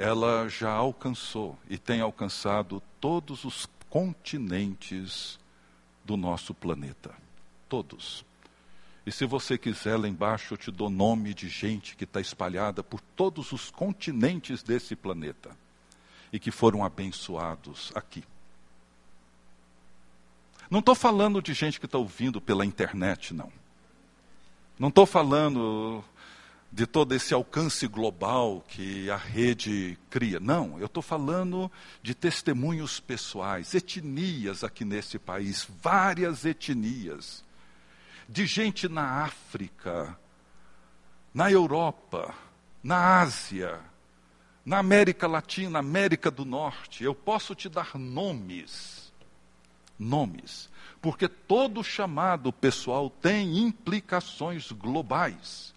ela 0.00 0.48
já 0.48 0.72
alcançou 0.72 1.58
e 1.68 1.76
tem 1.76 2.00
alcançado 2.00 2.82
todos 2.98 3.44
os 3.44 3.68
continentes 3.90 5.38
do 6.02 6.16
nosso 6.16 6.54
planeta. 6.54 7.14
Todos. 7.68 8.24
E 9.04 9.12
se 9.12 9.26
você 9.26 9.58
quiser, 9.58 9.98
lá 9.98 10.08
embaixo 10.08 10.54
eu 10.54 10.58
te 10.58 10.70
dou 10.70 10.88
nome 10.88 11.34
de 11.34 11.50
gente 11.50 11.96
que 11.96 12.04
está 12.04 12.18
espalhada 12.18 12.82
por 12.82 12.98
todos 13.14 13.52
os 13.52 13.70
continentes 13.70 14.62
desse 14.62 14.96
planeta 14.96 15.54
e 16.32 16.38
que 16.38 16.50
foram 16.50 16.82
abençoados 16.82 17.92
aqui. 17.94 18.24
Não 20.70 20.78
estou 20.78 20.94
falando 20.94 21.42
de 21.42 21.52
gente 21.52 21.78
que 21.78 21.84
está 21.84 21.98
ouvindo 21.98 22.40
pela 22.40 22.64
internet, 22.64 23.34
não. 23.34 23.52
Não 24.78 24.88
estou 24.88 25.04
falando 25.04 26.02
de 26.72 26.86
todo 26.86 27.14
esse 27.14 27.34
alcance 27.34 27.86
global 27.88 28.64
que 28.68 29.10
a 29.10 29.16
rede 29.16 29.98
cria. 30.08 30.38
Não, 30.38 30.78
eu 30.78 30.86
estou 30.86 31.02
falando 31.02 31.70
de 32.02 32.14
testemunhos 32.14 33.00
pessoais, 33.00 33.74
etnias 33.74 34.62
aqui 34.62 34.84
nesse 34.84 35.18
país, 35.18 35.66
várias 35.82 36.44
etnias, 36.44 37.44
de 38.28 38.46
gente 38.46 38.88
na 38.88 39.24
África, 39.24 40.16
na 41.34 41.50
Europa, 41.50 42.32
na 42.82 43.20
Ásia, 43.20 43.80
na 44.64 44.78
América 44.78 45.26
Latina, 45.26 45.80
América 45.80 46.30
do 46.30 46.44
Norte. 46.44 47.02
Eu 47.02 47.14
posso 47.14 47.52
te 47.56 47.68
dar 47.68 47.98
nomes, 47.98 49.12
nomes, 49.98 50.70
porque 51.02 51.26
todo 51.26 51.82
chamado 51.82 52.52
pessoal 52.52 53.10
tem 53.10 53.58
implicações 53.58 54.70
globais. 54.70 55.74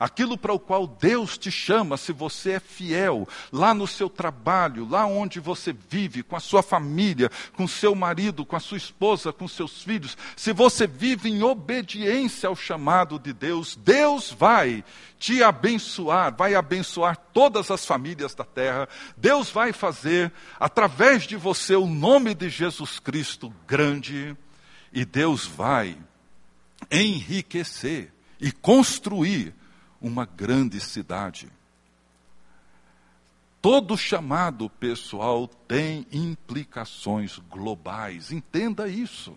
Aquilo 0.00 0.38
para 0.38 0.54
o 0.54 0.58
qual 0.58 0.86
Deus 0.86 1.36
te 1.36 1.50
chama, 1.50 1.98
se 1.98 2.10
você 2.10 2.52
é 2.52 2.60
fiel, 2.60 3.28
lá 3.52 3.74
no 3.74 3.86
seu 3.86 4.08
trabalho, 4.08 4.88
lá 4.88 5.04
onde 5.04 5.38
você 5.38 5.74
vive, 5.74 6.22
com 6.22 6.34
a 6.34 6.40
sua 6.40 6.62
família, 6.62 7.30
com 7.52 7.68
seu 7.68 7.94
marido, 7.94 8.46
com 8.46 8.56
a 8.56 8.60
sua 8.60 8.78
esposa, 8.78 9.30
com 9.30 9.46
seus 9.46 9.82
filhos, 9.82 10.16
se 10.34 10.54
você 10.54 10.86
vive 10.86 11.28
em 11.28 11.42
obediência 11.42 12.48
ao 12.48 12.56
chamado 12.56 13.18
de 13.18 13.34
Deus, 13.34 13.76
Deus 13.76 14.30
vai 14.30 14.82
te 15.18 15.42
abençoar, 15.42 16.34
vai 16.34 16.54
abençoar 16.54 17.18
todas 17.34 17.70
as 17.70 17.84
famílias 17.84 18.34
da 18.34 18.44
terra. 18.44 18.88
Deus 19.18 19.50
vai 19.50 19.70
fazer, 19.70 20.32
através 20.58 21.24
de 21.24 21.36
você, 21.36 21.76
o 21.76 21.86
nome 21.86 22.34
de 22.34 22.48
Jesus 22.48 22.98
Cristo 22.98 23.52
grande, 23.66 24.34
e 24.94 25.04
Deus 25.04 25.44
vai 25.44 25.98
enriquecer 26.90 28.10
e 28.40 28.50
construir 28.50 29.59
uma 30.00 30.24
grande 30.24 30.80
cidade. 30.80 31.48
Todo 33.60 33.96
chamado 33.96 34.70
pessoal 34.70 35.46
tem 35.46 36.06
implicações 36.10 37.38
globais, 37.50 38.32
entenda 38.32 38.88
isso. 38.88 39.36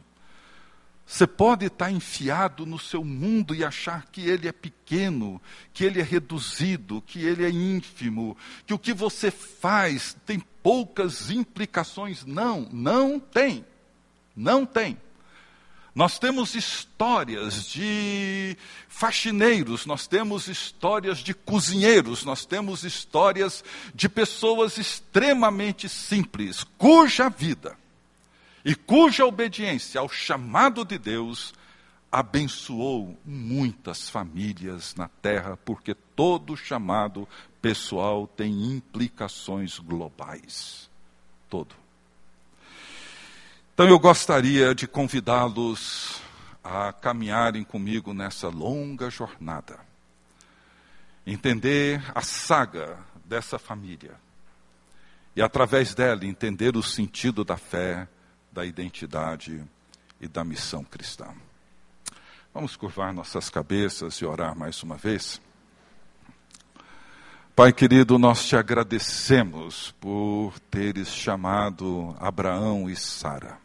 Você 1.05 1.27
pode 1.27 1.65
estar 1.65 1.91
enfiado 1.91 2.65
no 2.65 2.79
seu 2.79 3.03
mundo 3.03 3.53
e 3.53 3.65
achar 3.65 4.05
que 4.09 4.21
ele 4.21 4.47
é 4.47 4.53
pequeno, 4.53 5.41
que 5.73 5.83
ele 5.83 5.99
é 5.99 6.03
reduzido, 6.03 7.03
que 7.05 7.19
ele 7.19 7.43
é 7.43 7.49
ínfimo, 7.49 8.37
que 8.65 8.73
o 8.73 8.79
que 8.79 8.93
você 8.93 9.29
faz 9.29 10.15
tem 10.25 10.39
poucas 10.39 11.29
implicações. 11.29 12.25
Não, 12.25 12.69
não 12.71 13.19
tem. 13.19 13.65
Não 14.33 14.65
tem. 14.65 14.97
Nós 15.95 16.17
temos 16.17 16.55
histórias 16.55 17.65
de 17.65 18.57
faxineiros, 18.87 19.85
nós 19.85 20.07
temos 20.07 20.47
histórias 20.47 21.19
de 21.19 21.35
cozinheiros, 21.35 22.25
nós 22.25 22.45
temos 22.45 22.83
histórias 22.83 23.63
de 23.93 24.09
pessoas 24.09 24.79
extremamente 24.79 25.87
simples, 25.87 26.63
cuja 26.79 27.29
vida 27.29 27.77
e 28.65 28.73
cuja 28.73 29.25
obediência 29.25 30.01
ao 30.01 30.09
chamado 30.09 30.83
de 30.83 30.97
Deus 30.97 31.53
abençoou 32.11 33.17
muitas 33.23 34.09
famílias 34.09 34.95
na 34.95 35.07
terra, 35.07 35.57
porque 35.57 35.93
todo 35.93 36.57
chamado 36.57 37.27
pessoal 37.61 38.25
tem 38.27 38.51
implicações 38.75 39.77
globais. 39.77 40.89
Todo. 41.49 41.82
Então 43.73 43.87
eu 43.87 43.97
gostaria 43.97 44.75
de 44.75 44.87
convidá-los 44.87 46.21
a 46.63 46.93
caminharem 46.93 47.63
comigo 47.63 48.13
nessa 48.13 48.47
longa 48.47 49.09
jornada. 49.09 49.79
Entender 51.25 51.99
a 52.13 52.21
saga 52.21 52.99
dessa 53.25 53.57
família. 53.57 54.13
E 55.35 55.41
através 55.41 55.95
dela 55.95 56.23
entender 56.23 56.77
o 56.77 56.83
sentido 56.83 57.43
da 57.43 57.57
fé, 57.57 58.07
da 58.51 58.63
identidade 58.63 59.63
e 60.21 60.27
da 60.27 60.43
missão 60.43 60.83
cristã. 60.83 61.33
Vamos 62.53 62.75
curvar 62.75 63.11
nossas 63.11 63.49
cabeças 63.49 64.17
e 64.17 64.25
orar 64.25 64.55
mais 64.55 64.83
uma 64.83 64.97
vez. 64.97 65.41
Pai 67.55 67.73
querido, 67.73 68.19
nós 68.19 68.45
te 68.45 68.55
agradecemos 68.55 69.95
por 69.99 70.59
teres 70.69 71.07
chamado 71.07 72.15
Abraão 72.19 72.87
e 72.87 72.95
Sara. 72.95 73.62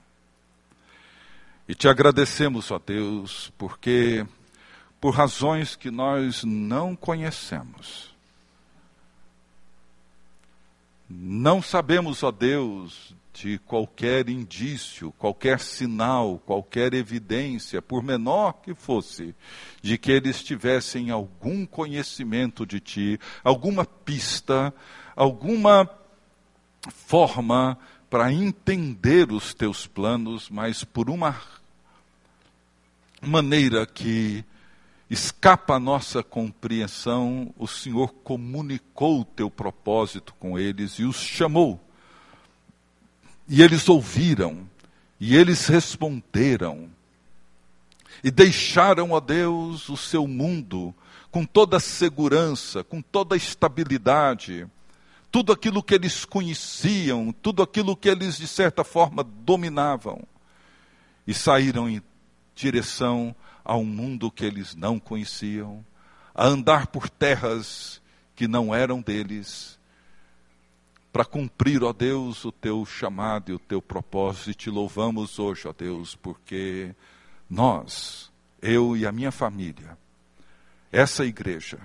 E 1.69 1.75
te 1.75 1.87
agradecemos, 1.87 2.71
ó 2.71 2.79
Deus, 2.79 3.53
porque 3.59 4.27
por 4.99 5.15
razões 5.15 5.77
que 5.77 5.91
nós 5.91 6.43
não 6.43 6.97
conhecemos, 6.97 8.17
não 11.11 11.61
sabemos, 11.61 12.23
ó 12.23 12.31
Deus, 12.31 13.15
de 13.35 13.59
qualquer 13.59 14.31
indício, 14.31 15.13
qualquer 15.13 15.61
sinal, 15.61 16.43
qualquer 16.45 16.95
evidência, 16.95 17.83
por 17.83 18.03
menor 18.03 18.55
que 18.63 18.75
fosse, 18.75 19.35
de 19.83 19.99
que 19.99 20.11
eles 20.11 20.43
tivessem 20.43 21.11
algum 21.11 21.67
conhecimento 21.67 22.65
de 22.65 22.81
Ti, 22.81 23.21
alguma 23.45 23.85
pista, 23.85 24.73
alguma 25.15 25.89
forma 26.91 27.79
para 28.11 28.33
entender 28.33 29.31
os 29.33 29.53
Teus 29.53 29.87
planos, 29.87 30.49
mas 30.49 30.85
por 30.85 31.11
uma 31.11 31.37
maneira 33.21 33.87
que 33.87 34.45
escapa 35.11 35.75
a 35.75 35.81
nossa 35.81 36.23
compreensão, 36.23 37.53
o 37.59 37.67
Senhor 37.67 38.13
comunicou 38.23 39.21
o 39.21 39.25
teu 39.25 39.51
propósito 39.51 40.35
com 40.39 40.59
eles 40.59 40.93
e 40.95 41.05
os 41.05 41.17
chamou. 41.17 41.81
E 43.49 43.63
eles 43.63 43.89
ouviram, 43.89 44.69
e 45.19 45.35
eles 45.35 45.67
responderam, 45.67 46.91
e 48.23 48.31
deixaram 48.31 49.17
a 49.17 49.21
Deus 49.21 49.89
o 49.89 49.97
seu 49.97 50.27
mundo 50.27 50.95
com 51.31 51.45
toda 51.45 51.79
a 51.79 51.81
segurança, 51.81 52.85
com 52.85 53.01
toda 53.01 53.35
a 53.35 53.39
estabilidade, 53.39 54.67
tudo 55.31 55.53
aquilo 55.53 55.83
que 55.83 55.95
eles 55.95 56.25
conheciam, 56.25 57.33
tudo 57.33 57.63
aquilo 57.63 57.97
que 57.97 58.09
eles 58.09 58.37
de 58.37 58.47
certa 58.47 58.83
forma 58.83 59.23
dominavam, 59.23 60.23
e 61.27 61.35
saíram 61.35 61.89
em 61.89 62.03
direção 62.55 63.35
a 63.65 63.77
um 63.77 63.85
mundo 63.85 64.31
que 64.31 64.45
eles 64.45 64.75
não 64.75 64.99
conheciam, 64.99 65.85
a 66.35 66.47
andar 66.47 66.87
por 66.87 67.11
terras 67.11 68.01
que 68.35 68.49
não 68.49 68.75
eram 68.75 69.01
deles, 69.01 69.79
para 71.13 71.25
cumprir, 71.25 71.83
ó 71.83 71.93
Deus, 71.93 72.45
o 72.45 72.53
teu 72.53 72.87
chamado 72.87 73.51
e 73.51 73.55
o 73.55 73.59
teu 73.59 73.83
propósito. 73.83 74.51
E 74.51 74.55
te 74.55 74.71
louvamos 74.71 75.39
hoje, 75.39 75.67
ó 75.67 75.73
Deus, 75.73 76.15
porque 76.15 76.95
nós, 77.49 78.31
eu 78.63 78.97
e 78.97 79.07
a 79.07 79.13
minha 79.13 79.33
família, 79.33 79.99
essa 80.93 81.25
igreja, 81.25 81.81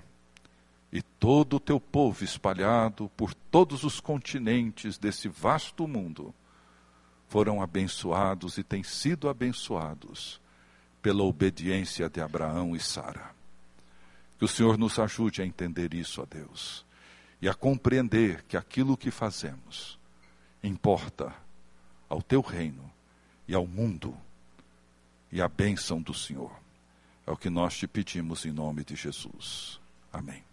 e 0.93 1.01
todo 1.01 1.55
o 1.55 1.59
teu 1.59 1.79
povo 1.79 2.23
espalhado 2.23 3.09
por 3.17 3.33
todos 3.33 3.83
os 3.83 3.99
continentes 3.99 4.95
desse 4.95 5.27
vasto 5.27 5.87
mundo 5.87 6.31
foram 7.27 7.63
abençoados 7.63 8.59
e 8.59 8.63
têm 8.63 8.83
sido 8.83 9.27
abençoados 9.27 10.39
pela 11.01 11.23
obediência 11.23 12.07
de 12.07 12.21
Abraão 12.21 12.75
e 12.75 12.79
Sara. 12.79 13.31
Que 14.37 14.45
o 14.45 14.47
Senhor 14.47 14.77
nos 14.77 14.99
ajude 14.99 15.41
a 15.41 15.45
entender 15.45 15.95
isso, 15.95 16.21
ó 16.21 16.27
Deus, 16.27 16.85
e 17.41 17.49
a 17.49 17.55
compreender 17.55 18.43
que 18.43 18.55
aquilo 18.55 18.95
que 18.95 19.09
fazemos 19.09 19.97
importa 20.63 21.33
ao 22.07 22.21
teu 22.21 22.39
reino 22.39 22.87
e 23.47 23.55
ao 23.55 23.65
mundo 23.65 24.15
e 25.31 25.41
à 25.41 25.47
bênção 25.47 25.99
do 25.99 26.13
Senhor. 26.13 26.51
É 27.25 27.31
o 27.31 27.37
que 27.37 27.49
nós 27.49 27.75
te 27.75 27.87
pedimos 27.87 28.45
em 28.45 28.51
nome 28.51 28.83
de 28.83 28.95
Jesus. 28.95 29.79
Amém. 30.11 30.52